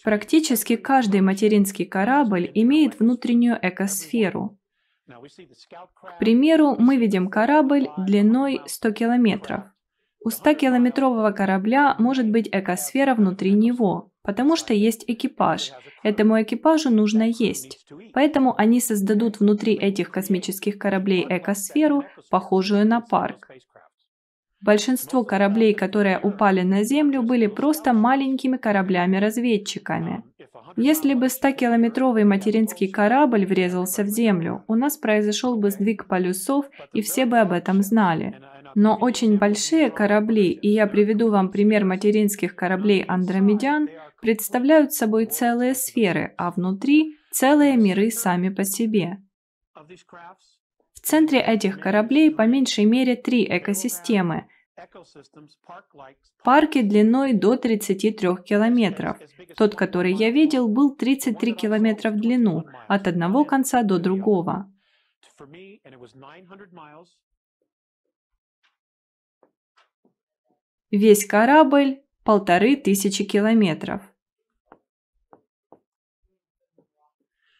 Практически 0.03 0.75
каждый 0.75 1.21
материнский 1.21 1.85
корабль 1.85 2.51
имеет 2.53 2.99
внутреннюю 2.99 3.57
экосферу. 3.61 4.58
К 5.09 6.19
примеру, 6.19 6.75
мы 6.77 6.97
видим 6.97 7.29
корабль 7.29 7.89
длиной 7.97 8.61
100 8.65 8.91
километров. 8.91 9.63
У 10.23 10.29
100-километрового 10.29 11.31
корабля 11.31 11.95
может 11.97 12.29
быть 12.29 12.49
экосфера 12.51 13.15
внутри 13.15 13.53
него, 13.53 14.11
потому 14.21 14.57
что 14.57 14.73
есть 14.73 15.05
экипаж. 15.07 15.71
Этому 16.03 16.41
экипажу 16.41 16.89
нужно 16.89 17.23
есть. 17.23 17.85
Поэтому 18.13 18.53
они 18.57 18.81
создадут 18.81 19.39
внутри 19.39 19.73
этих 19.73 20.11
космических 20.11 20.77
кораблей 20.77 21.25
экосферу, 21.29 22.03
похожую 22.29 22.85
на 22.85 22.99
парк. 22.99 23.49
Большинство 24.61 25.23
кораблей, 25.23 25.73
которые 25.73 26.19
упали 26.19 26.63
на 26.63 26.83
Землю, 26.83 27.23
были 27.23 27.47
просто 27.47 27.93
маленькими 27.93 28.57
кораблями-разведчиками. 28.57 30.23
Если 30.75 31.13
бы 31.13 31.27
100-километровый 31.27 32.25
материнский 32.25 32.89
корабль 32.89 33.45
врезался 33.45 34.03
в 34.03 34.07
Землю, 34.07 34.63
у 34.67 34.75
нас 34.75 34.97
произошел 34.97 35.57
бы 35.57 35.71
сдвиг 35.71 36.07
полюсов, 36.07 36.65
и 36.93 37.01
все 37.01 37.25
бы 37.25 37.39
об 37.39 37.51
этом 37.53 37.81
знали. 37.81 38.37
Но 38.75 38.95
очень 38.95 39.37
большие 39.37 39.89
корабли, 39.89 40.51
и 40.51 40.69
я 40.69 40.87
приведу 40.87 41.31
вам 41.31 41.51
пример 41.51 41.85
материнских 41.85 42.55
кораблей 42.55 43.03
Андромедян, 43.03 43.89
представляют 44.21 44.93
собой 44.93 45.25
целые 45.25 45.73
сферы, 45.73 46.33
а 46.37 46.51
внутри 46.51 47.17
целые 47.31 47.77
миры 47.77 48.11
сами 48.11 48.49
по 48.49 48.65
себе. 48.65 49.17
Центре 51.09 51.39
этих 51.39 51.79
кораблей 51.79 52.29
по 52.29 52.45
меньшей 52.45 52.85
мере 52.85 53.15
три 53.15 53.43
экосистемы. 53.43 54.47
Парки 56.43 56.83
длиной 56.83 57.33
до 57.33 57.57
33 57.57 58.43
километров. 58.45 59.17
Тот, 59.57 59.73
который 59.73 60.13
я 60.13 60.29
видел, 60.29 60.67
был 60.67 60.95
33 60.95 61.53
километра 61.53 62.11
в 62.11 62.17
длину, 62.17 62.65
от 62.87 63.07
одного 63.07 63.43
конца 63.43 63.81
до 63.81 63.97
другого. 63.97 64.71
Весь 70.91 71.25
корабль– 71.25 72.03
полторы 72.23 72.75
тысячи 72.75 73.23
километров. 73.23 74.08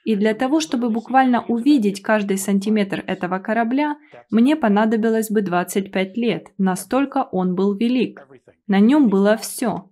И 0.10 0.16
для 0.16 0.34
того, 0.34 0.60
чтобы 0.60 0.90
буквально 0.90 1.46
увидеть 1.46 2.02
каждый 2.02 2.40
сантиметр 2.40 3.04
этого 3.06 3.38
корабля, 3.38 3.96
мне 4.32 4.56
понадобилось 4.56 5.30
бы 5.30 5.44
25 5.44 6.18
лет, 6.18 6.48
настолько 6.58 7.30
он 7.32 7.54
был 7.54 7.76
велик. 7.76 8.28
На 8.66 8.80
нем 8.80 9.10
было 9.10 9.38
все. 9.38 9.88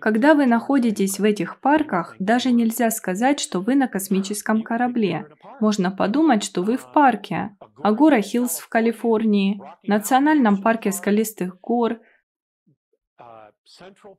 Когда 0.00 0.34
вы 0.34 0.46
находитесь 0.46 1.20
в 1.20 1.22
этих 1.22 1.60
парках, 1.60 2.16
даже 2.18 2.50
нельзя 2.50 2.90
сказать, 2.90 3.38
что 3.38 3.60
вы 3.60 3.76
на 3.76 3.86
космическом 3.86 4.62
корабле. 4.64 5.28
Можно 5.60 5.92
подумать, 5.92 6.42
что 6.42 6.64
вы 6.64 6.76
в 6.76 6.90
парке. 6.92 7.56
Агора 7.80 8.20
Хиллз 8.22 8.58
в 8.58 8.68
Калифорнии, 8.68 9.62
Национальном 9.84 10.62
парке 10.62 10.90
скалистых 10.90 11.60
гор– 11.60 12.00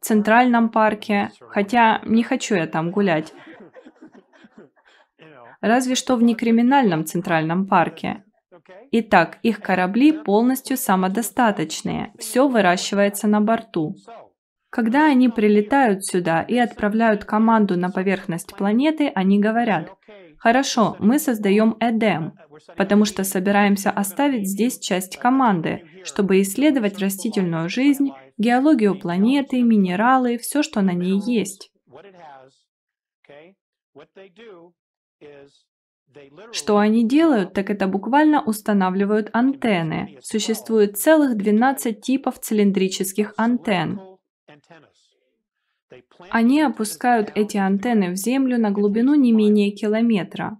Центральном 0.01 0.69
парке, 0.69 1.31
хотя 1.49 2.01
не 2.03 2.23
хочу 2.23 2.55
я 2.55 2.67
там 2.67 2.91
гулять. 2.91 3.33
Разве 5.65 5.95
что 5.95 6.15
в 6.15 6.21
некриминальном 6.21 7.05
Центральном 7.05 7.65
парке. 7.65 8.23
Итак, 8.91 9.39
их 9.41 9.61
корабли 9.61 10.11
полностью 10.11 10.77
самодостаточные, 10.77 12.13
все 12.19 12.47
выращивается 12.47 13.27
на 13.27 13.41
борту. 13.41 13.95
Когда 14.69 15.07
они 15.07 15.27
прилетают 15.27 16.05
сюда 16.05 16.43
и 16.43 16.55
отправляют 16.55 17.25
команду 17.25 17.79
на 17.79 17.89
поверхность 17.89 18.55
планеты, 18.55 19.07
они 19.15 19.39
говорят, 19.39 19.91
«Хорошо, 20.37 20.97
мы 20.99 21.17
создаем 21.17 21.77
Эдем, 21.79 22.33
потому 22.77 23.05
что 23.05 23.23
собираемся 23.23 23.89
оставить 23.89 24.47
здесь 24.47 24.77
часть 24.77 25.17
команды, 25.17 25.81
чтобы 26.03 26.41
исследовать 26.41 26.99
растительную 26.99 27.69
жизнь, 27.69 28.11
геологию 28.37 28.99
планеты, 28.99 29.63
минералы, 29.63 30.37
все, 30.37 30.61
что 30.61 30.81
на 30.81 30.93
ней 30.93 31.19
есть. 31.25 31.71
Что 36.51 36.77
они 36.77 37.05
делают, 37.05 37.53
так 37.53 37.69
это 37.69 37.87
буквально 37.87 38.41
устанавливают 38.43 39.29
антенны. 39.33 40.17
Существует 40.21 40.97
целых 40.97 41.35
12 41.35 41.99
типов 41.99 42.39
цилиндрических 42.39 43.33
антенн. 43.37 44.01
Они 46.29 46.61
опускают 46.61 47.31
эти 47.35 47.57
антенны 47.57 48.11
в 48.11 48.15
землю 48.15 48.57
на 48.57 48.71
глубину 48.71 49.15
не 49.15 49.31
менее 49.31 49.71
километра. 49.71 50.59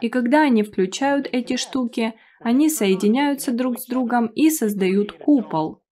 И 0.00 0.08
когда 0.08 0.42
они 0.42 0.62
включают 0.62 1.28
эти 1.30 1.56
штуки, 1.56 2.14
они 2.40 2.70
соединяются 2.70 3.52
друг 3.52 3.78
с 3.78 3.86
другом 3.86 4.26
и 4.26 4.50
создают 4.50 5.12
купол. 5.12 5.82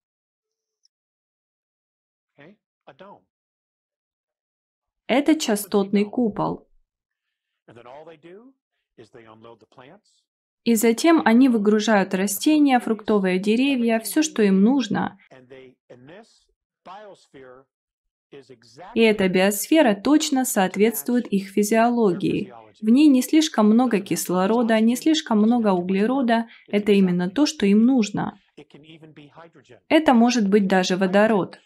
Это 5.11 5.35
частотный 5.35 6.05
купол. 6.05 6.69
И 10.63 10.75
затем 10.77 11.23
они 11.25 11.49
выгружают 11.49 12.15
растения, 12.15 12.79
фруктовые 12.79 13.41
деревья, 13.41 13.99
все, 13.99 14.23
что 14.23 14.43
им 14.43 14.63
нужно. 14.63 15.19
И 18.95 19.01
эта 19.01 19.29
биосфера 19.29 19.95
точно 19.95 20.45
соответствует 20.45 21.27
их 21.29 21.49
физиологии. 21.49 22.53
В 22.81 22.89
ней 22.89 23.09
не 23.09 23.23
слишком 23.23 23.67
много 23.67 24.01
кислорода, 24.01 24.79
не 24.81 24.97
слишком 24.97 25.39
много 25.39 25.73
углерода. 25.73 26.47
Это 26.69 26.93
именно 26.93 27.29
то, 27.29 27.47
что 27.47 27.67
им 27.67 27.85
нужно. 27.85 28.39
Это 29.89 30.15
может 30.15 30.49
быть 30.49 30.67
даже 30.67 30.97
водород. 30.97 31.59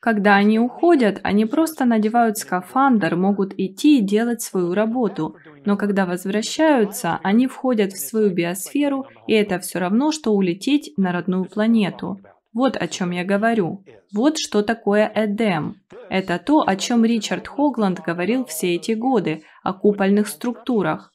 Когда 0.00 0.36
они 0.36 0.58
уходят, 0.58 1.20
они 1.22 1.44
просто 1.44 1.84
надевают 1.84 2.38
скафандр, 2.38 3.16
могут 3.16 3.52
идти 3.58 3.98
и 3.98 4.02
делать 4.02 4.42
свою 4.42 4.74
работу. 4.74 5.36
Но 5.64 5.76
когда 5.76 6.06
возвращаются, 6.06 7.20
они 7.22 7.46
входят 7.46 7.92
в 7.92 7.98
свою 7.98 8.30
биосферу, 8.30 9.06
и 9.26 9.34
это 9.34 9.58
все 9.58 9.78
равно, 9.78 10.12
что 10.12 10.32
улететь 10.32 10.94
на 10.96 11.12
родную 11.12 11.44
планету. 11.44 12.20
Вот 12.58 12.76
о 12.76 12.88
чем 12.88 13.12
я 13.12 13.24
говорю. 13.24 13.84
Вот 14.12 14.36
что 14.36 14.64
такое 14.64 15.12
Эдем. 15.14 15.80
Это 16.10 16.40
то, 16.40 16.64
о 16.66 16.74
чем 16.74 17.04
Ричард 17.04 17.46
Хогланд 17.46 18.00
говорил 18.00 18.44
все 18.46 18.74
эти 18.74 18.90
годы, 18.92 19.44
о 19.62 19.72
купольных 19.72 20.26
структурах. 20.26 21.14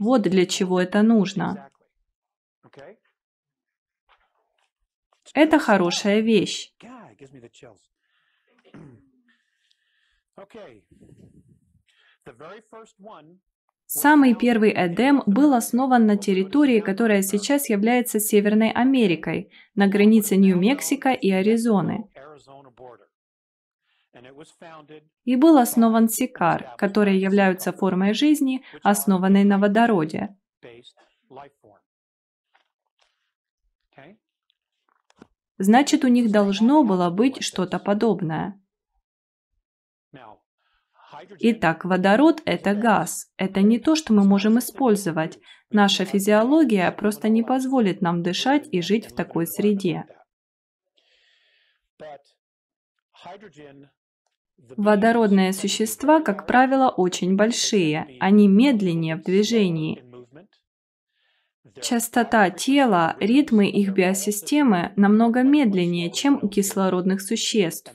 Вот 0.00 0.22
для 0.22 0.46
чего 0.46 0.80
это 0.80 1.02
нужно. 1.02 1.70
Это 5.34 5.58
хорошая 5.58 6.20
вещь. 6.20 6.72
Самый 13.94 14.34
первый 14.34 14.72
Эдем 14.74 15.22
был 15.26 15.52
основан 15.52 16.06
на 16.06 16.16
территории, 16.16 16.80
которая 16.80 17.20
сейчас 17.20 17.68
является 17.68 18.20
Северной 18.20 18.70
Америкой, 18.70 19.50
на 19.74 19.86
границе 19.86 20.36
Нью-Мексико 20.36 21.10
и 21.10 21.30
Аризоны. 21.30 22.08
И 25.24 25.36
был 25.36 25.58
основан 25.58 26.08
Сикар, 26.08 26.74
которые 26.78 27.20
являются 27.20 27.70
формой 27.70 28.14
жизни, 28.14 28.62
основанной 28.82 29.44
на 29.44 29.58
водороде. 29.58 30.34
Значит, 35.58 36.04
у 36.04 36.08
них 36.08 36.32
должно 36.32 36.82
было 36.82 37.10
быть 37.10 37.42
что-то 37.42 37.78
подобное. 37.78 38.58
Итак, 41.38 41.84
водород– 41.84 42.42
это 42.44 42.74
газ. 42.74 43.30
Это 43.36 43.60
не 43.62 43.78
то, 43.78 43.94
что 43.94 44.12
мы 44.12 44.24
можем 44.24 44.58
использовать. 44.58 45.38
Наша 45.70 46.04
физиология 46.04 46.90
просто 46.92 47.28
не 47.28 47.42
позволит 47.42 48.00
нам 48.00 48.22
дышать 48.22 48.68
и 48.72 48.80
жить 48.82 49.06
в 49.06 49.14
такой 49.14 49.46
среде. 49.46 50.04
Водородные 54.76 55.52
существа, 55.52 56.20
как 56.20 56.46
правило, 56.46 56.88
очень 56.88 57.36
большие. 57.36 58.16
Они 58.20 58.48
медленнее 58.48 59.16
в 59.16 59.22
движении. 59.22 60.04
Частота 61.80 62.50
тела, 62.50 63.16
ритмы 63.18 63.68
их 63.68 63.92
биосистемы 63.92 64.92
намного 64.96 65.42
медленнее, 65.42 66.10
чем 66.10 66.38
у 66.42 66.48
кислородных 66.48 67.22
существ. 67.22 67.92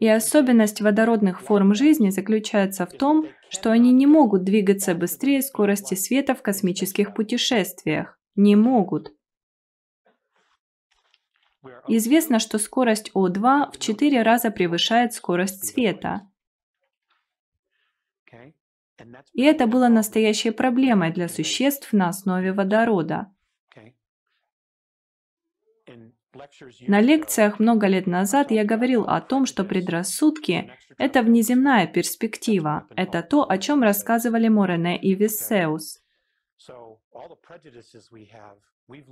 И 0.00 0.08
особенность 0.08 0.80
водородных 0.80 1.40
форм 1.40 1.74
жизни 1.74 2.10
заключается 2.10 2.86
в 2.86 2.92
том, 2.92 3.26
что 3.48 3.70
они 3.70 3.92
не 3.92 4.06
могут 4.06 4.44
двигаться 4.44 4.94
быстрее 4.94 5.42
скорости 5.42 5.94
света 5.94 6.34
в 6.34 6.42
космических 6.42 7.14
путешествиях. 7.14 8.18
Не 8.36 8.56
могут. 8.56 9.12
Известно, 11.88 12.38
что 12.38 12.58
скорость 12.58 13.10
О2 13.14 13.72
в 13.72 13.78
4 13.78 14.22
раза 14.22 14.50
превышает 14.50 15.12
скорость 15.12 15.66
света. 15.66 16.28
И 19.32 19.42
это 19.42 19.66
было 19.66 19.88
настоящей 19.88 20.50
проблемой 20.50 21.12
для 21.12 21.28
существ 21.28 21.92
на 21.92 22.08
основе 22.08 22.52
водорода. 22.52 23.32
okay. 23.74 23.94
In 25.86 26.00
lectures 26.00 26.27
На 26.86 27.00
лекциях 27.00 27.58
много 27.58 27.86
лет 27.86 28.06
назад 28.06 28.50
я 28.50 28.64
говорил 28.64 29.04
о 29.04 29.20
том, 29.20 29.46
что 29.46 29.64
предрассудки– 29.64 30.70
это 30.98 31.22
внеземная 31.22 31.86
перспектива. 31.86 32.86
Это 32.96 33.22
то, 33.22 33.48
о 33.48 33.58
чем 33.58 33.82
рассказывали 33.82 34.48
Морене 34.48 35.00
и 35.00 35.14
Виссеус. 35.14 36.00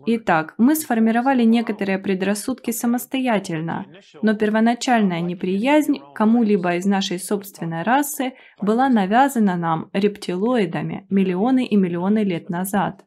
Итак, 0.07 0.55
мы 0.57 0.74
сформировали 0.74 1.43
некоторые 1.43 1.99
предрассудки 1.99 2.70
самостоятельно, 2.70 3.87
но 4.22 4.35
первоначальная 4.35 5.20
неприязнь 5.20 5.99
кому-либо 6.14 6.77
из 6.77 6.87
нашей 6.87 7.18
собственной 7.18 7.83
расы 7.83 8.33
была 8.61 8.89
навязана 8.89 9.57
нам 9.57 9.91
рептилоидами 9.93 11.07
миллионы 11.11 11.66
и 11.66 11.77
миллионы 11.77 12.20
лет 12.20 12.49
назад. 12.49 13.05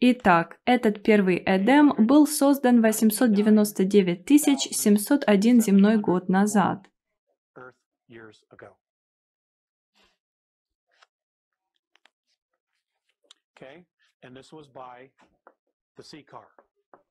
Итак, 0.00 0.60
этот 0.66 1.02
первый 1.02 1.42
Эдем 1.46 1.94
был 1.96 2.26
создан 2.26 2.82
899 2.82 4.76
701 4.76 5.60
земной 5.60 5.96
год 5.98 6.28
назад. 6.28 6.86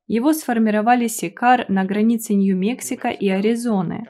Его 0.08 0.34
сформировали 0.34 1.08
Сикар 1.08 1.68
на 1.70 1.86
границе 1.86 2.36
Нью-Мексико 2.36 3.10
и 3.10 3.30
Аризоны. 3.30 4.06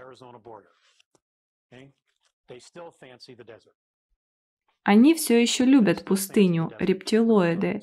Они 4.85 5.15
все 5.15 5.41
еще 5.41 5.65
любят 5.65 6.05
пустыню, 6.05 6.71
рептилоиды. 6.77 7.81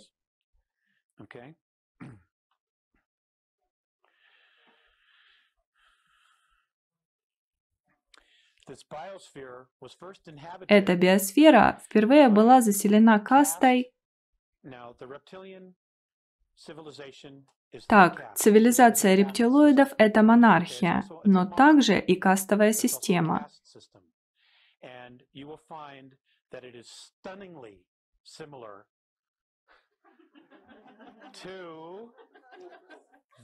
Эта 10.69 10.95
биосфера 10.97 11.81
впервые 11.85 12.29
была 12.29 12.61
заселена 12.61 13.19
кастой. 13.19 13.93
Так, 17.89 18.37
цивилизация 18.37 19.17
рептилоидов 19.17 19.89
это 19.99 20.23
монархия, 20.23 21.05
но 21.25 21.47
также 21.47 21.99
и 21.99 22.15
кастовая 22.15 22.73
система. 22.73 23.51
That 26.53 26.65
it 26.65 26.75
is 26.75 26.89
stunningly 26.89 27.79
similar 28.23 28.85
to 31.43 32.11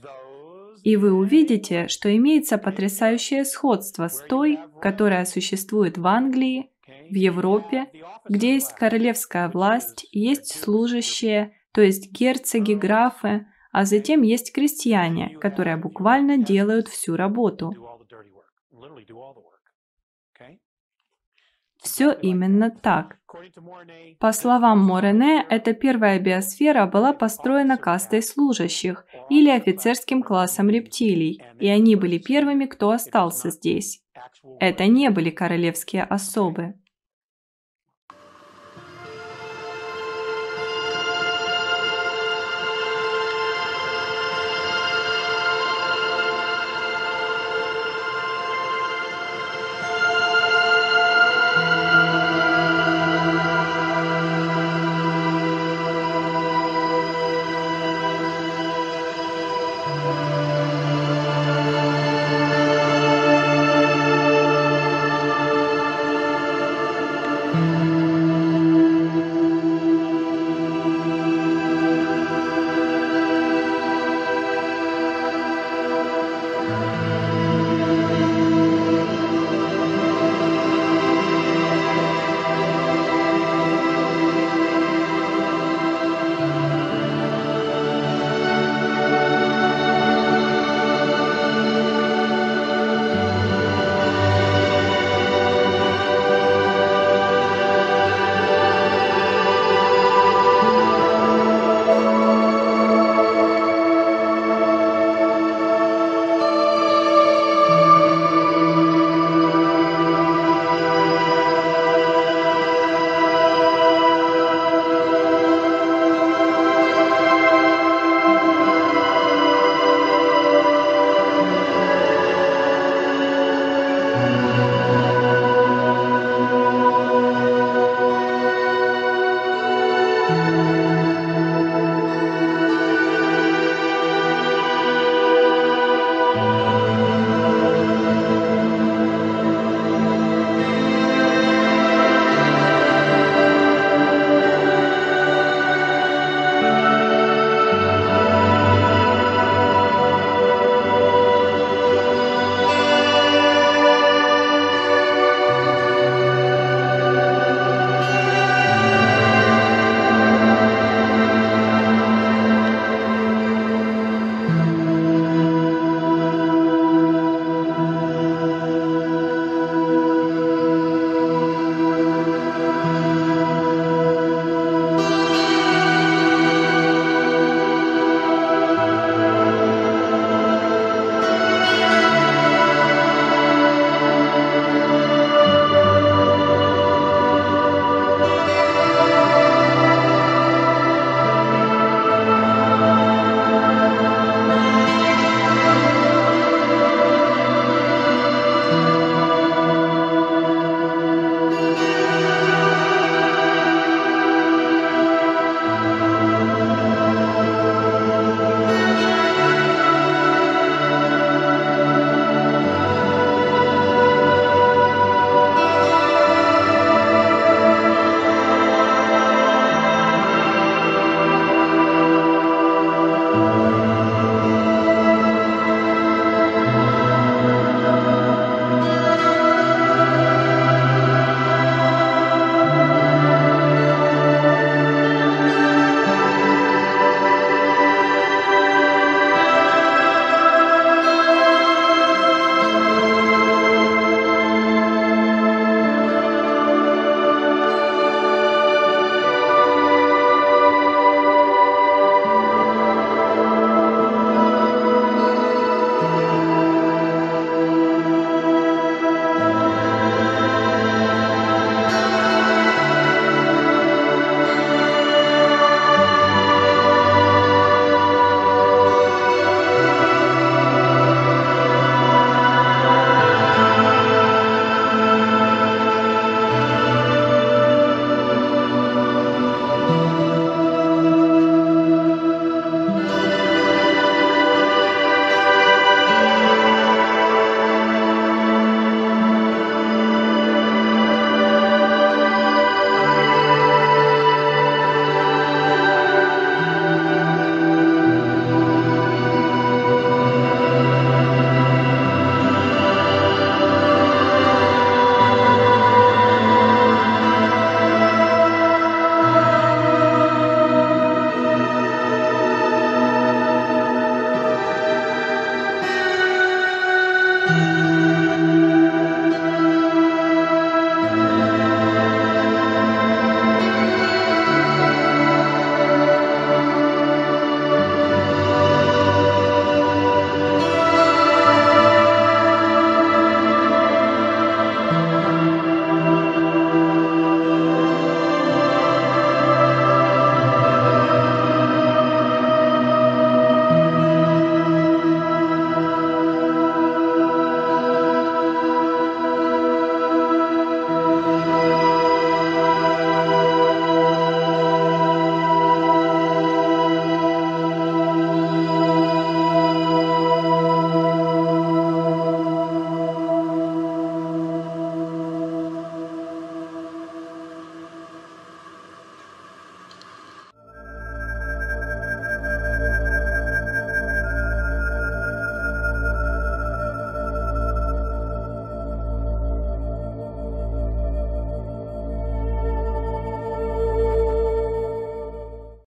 those 0.01 0.79
И 0.83 0.95
вы 0.95 1.11
увидите, 1.11 1.87
что 1.87 2.15
имеется 2.15 2.57
потрясающее 2.57 3.43
сходство 3.43 4.07
с 4.07 4.21
той, 4.29 4.59
которая 4.81 5.25
существует 5.25 5.97
в 5.97 6.05
Англии, 6.07 6.71
в 7.09 7.15
Европе, 7.15 7.91
где 8.27 8.53
есть 8.53 8.73
королевская 8.73 9.49
власть, 9.49 10.07
есть 10.11 10.59
служащие, 10.59 11.53
то 11.73 11.81
есть 11.81 12.11
герцоги, 12.11 12.73
графы, 12.73 13.47
а 13.71 13.85
затем 13.85 14.21
есть 14.21 14.53
крестьяне, 14.53 15.37
которые 15.39 15.77
буквально 15.77 16.37
делают 16.37 16.87
всю 16.87 17.15
работу. 17.15 17.73
Все 21.81 22.11
именно 22.11 22.69
так. 22.69 23.17
По 24.19 24.31
словам 24.31 24.79
Морене, 24.79 25.45
эта 25.49 25.73
первая 25.73 26.19
биосфера 26.19 26.85
была 26.85 27.13
построена 27.13 27.77
кастой 27.77 28.21
служащих 28.21 29.05
или 29.29 29.49
офицерским 29.49 30.23
классом 30.23 30.69
рептилий, 30.69 31.41
и 31.59 31.67
они 31.67 31.95
были 31.95 32.17
первыми, 32.17 32.65
кто 32.65 32.91
остался 32.91 33.49
здесь. 33.49 34.01
Это 34.59 34.87
не 34.87 35.09
были 35.09 35.29
королевские 35.29 36.03
особы. 36.03 36.75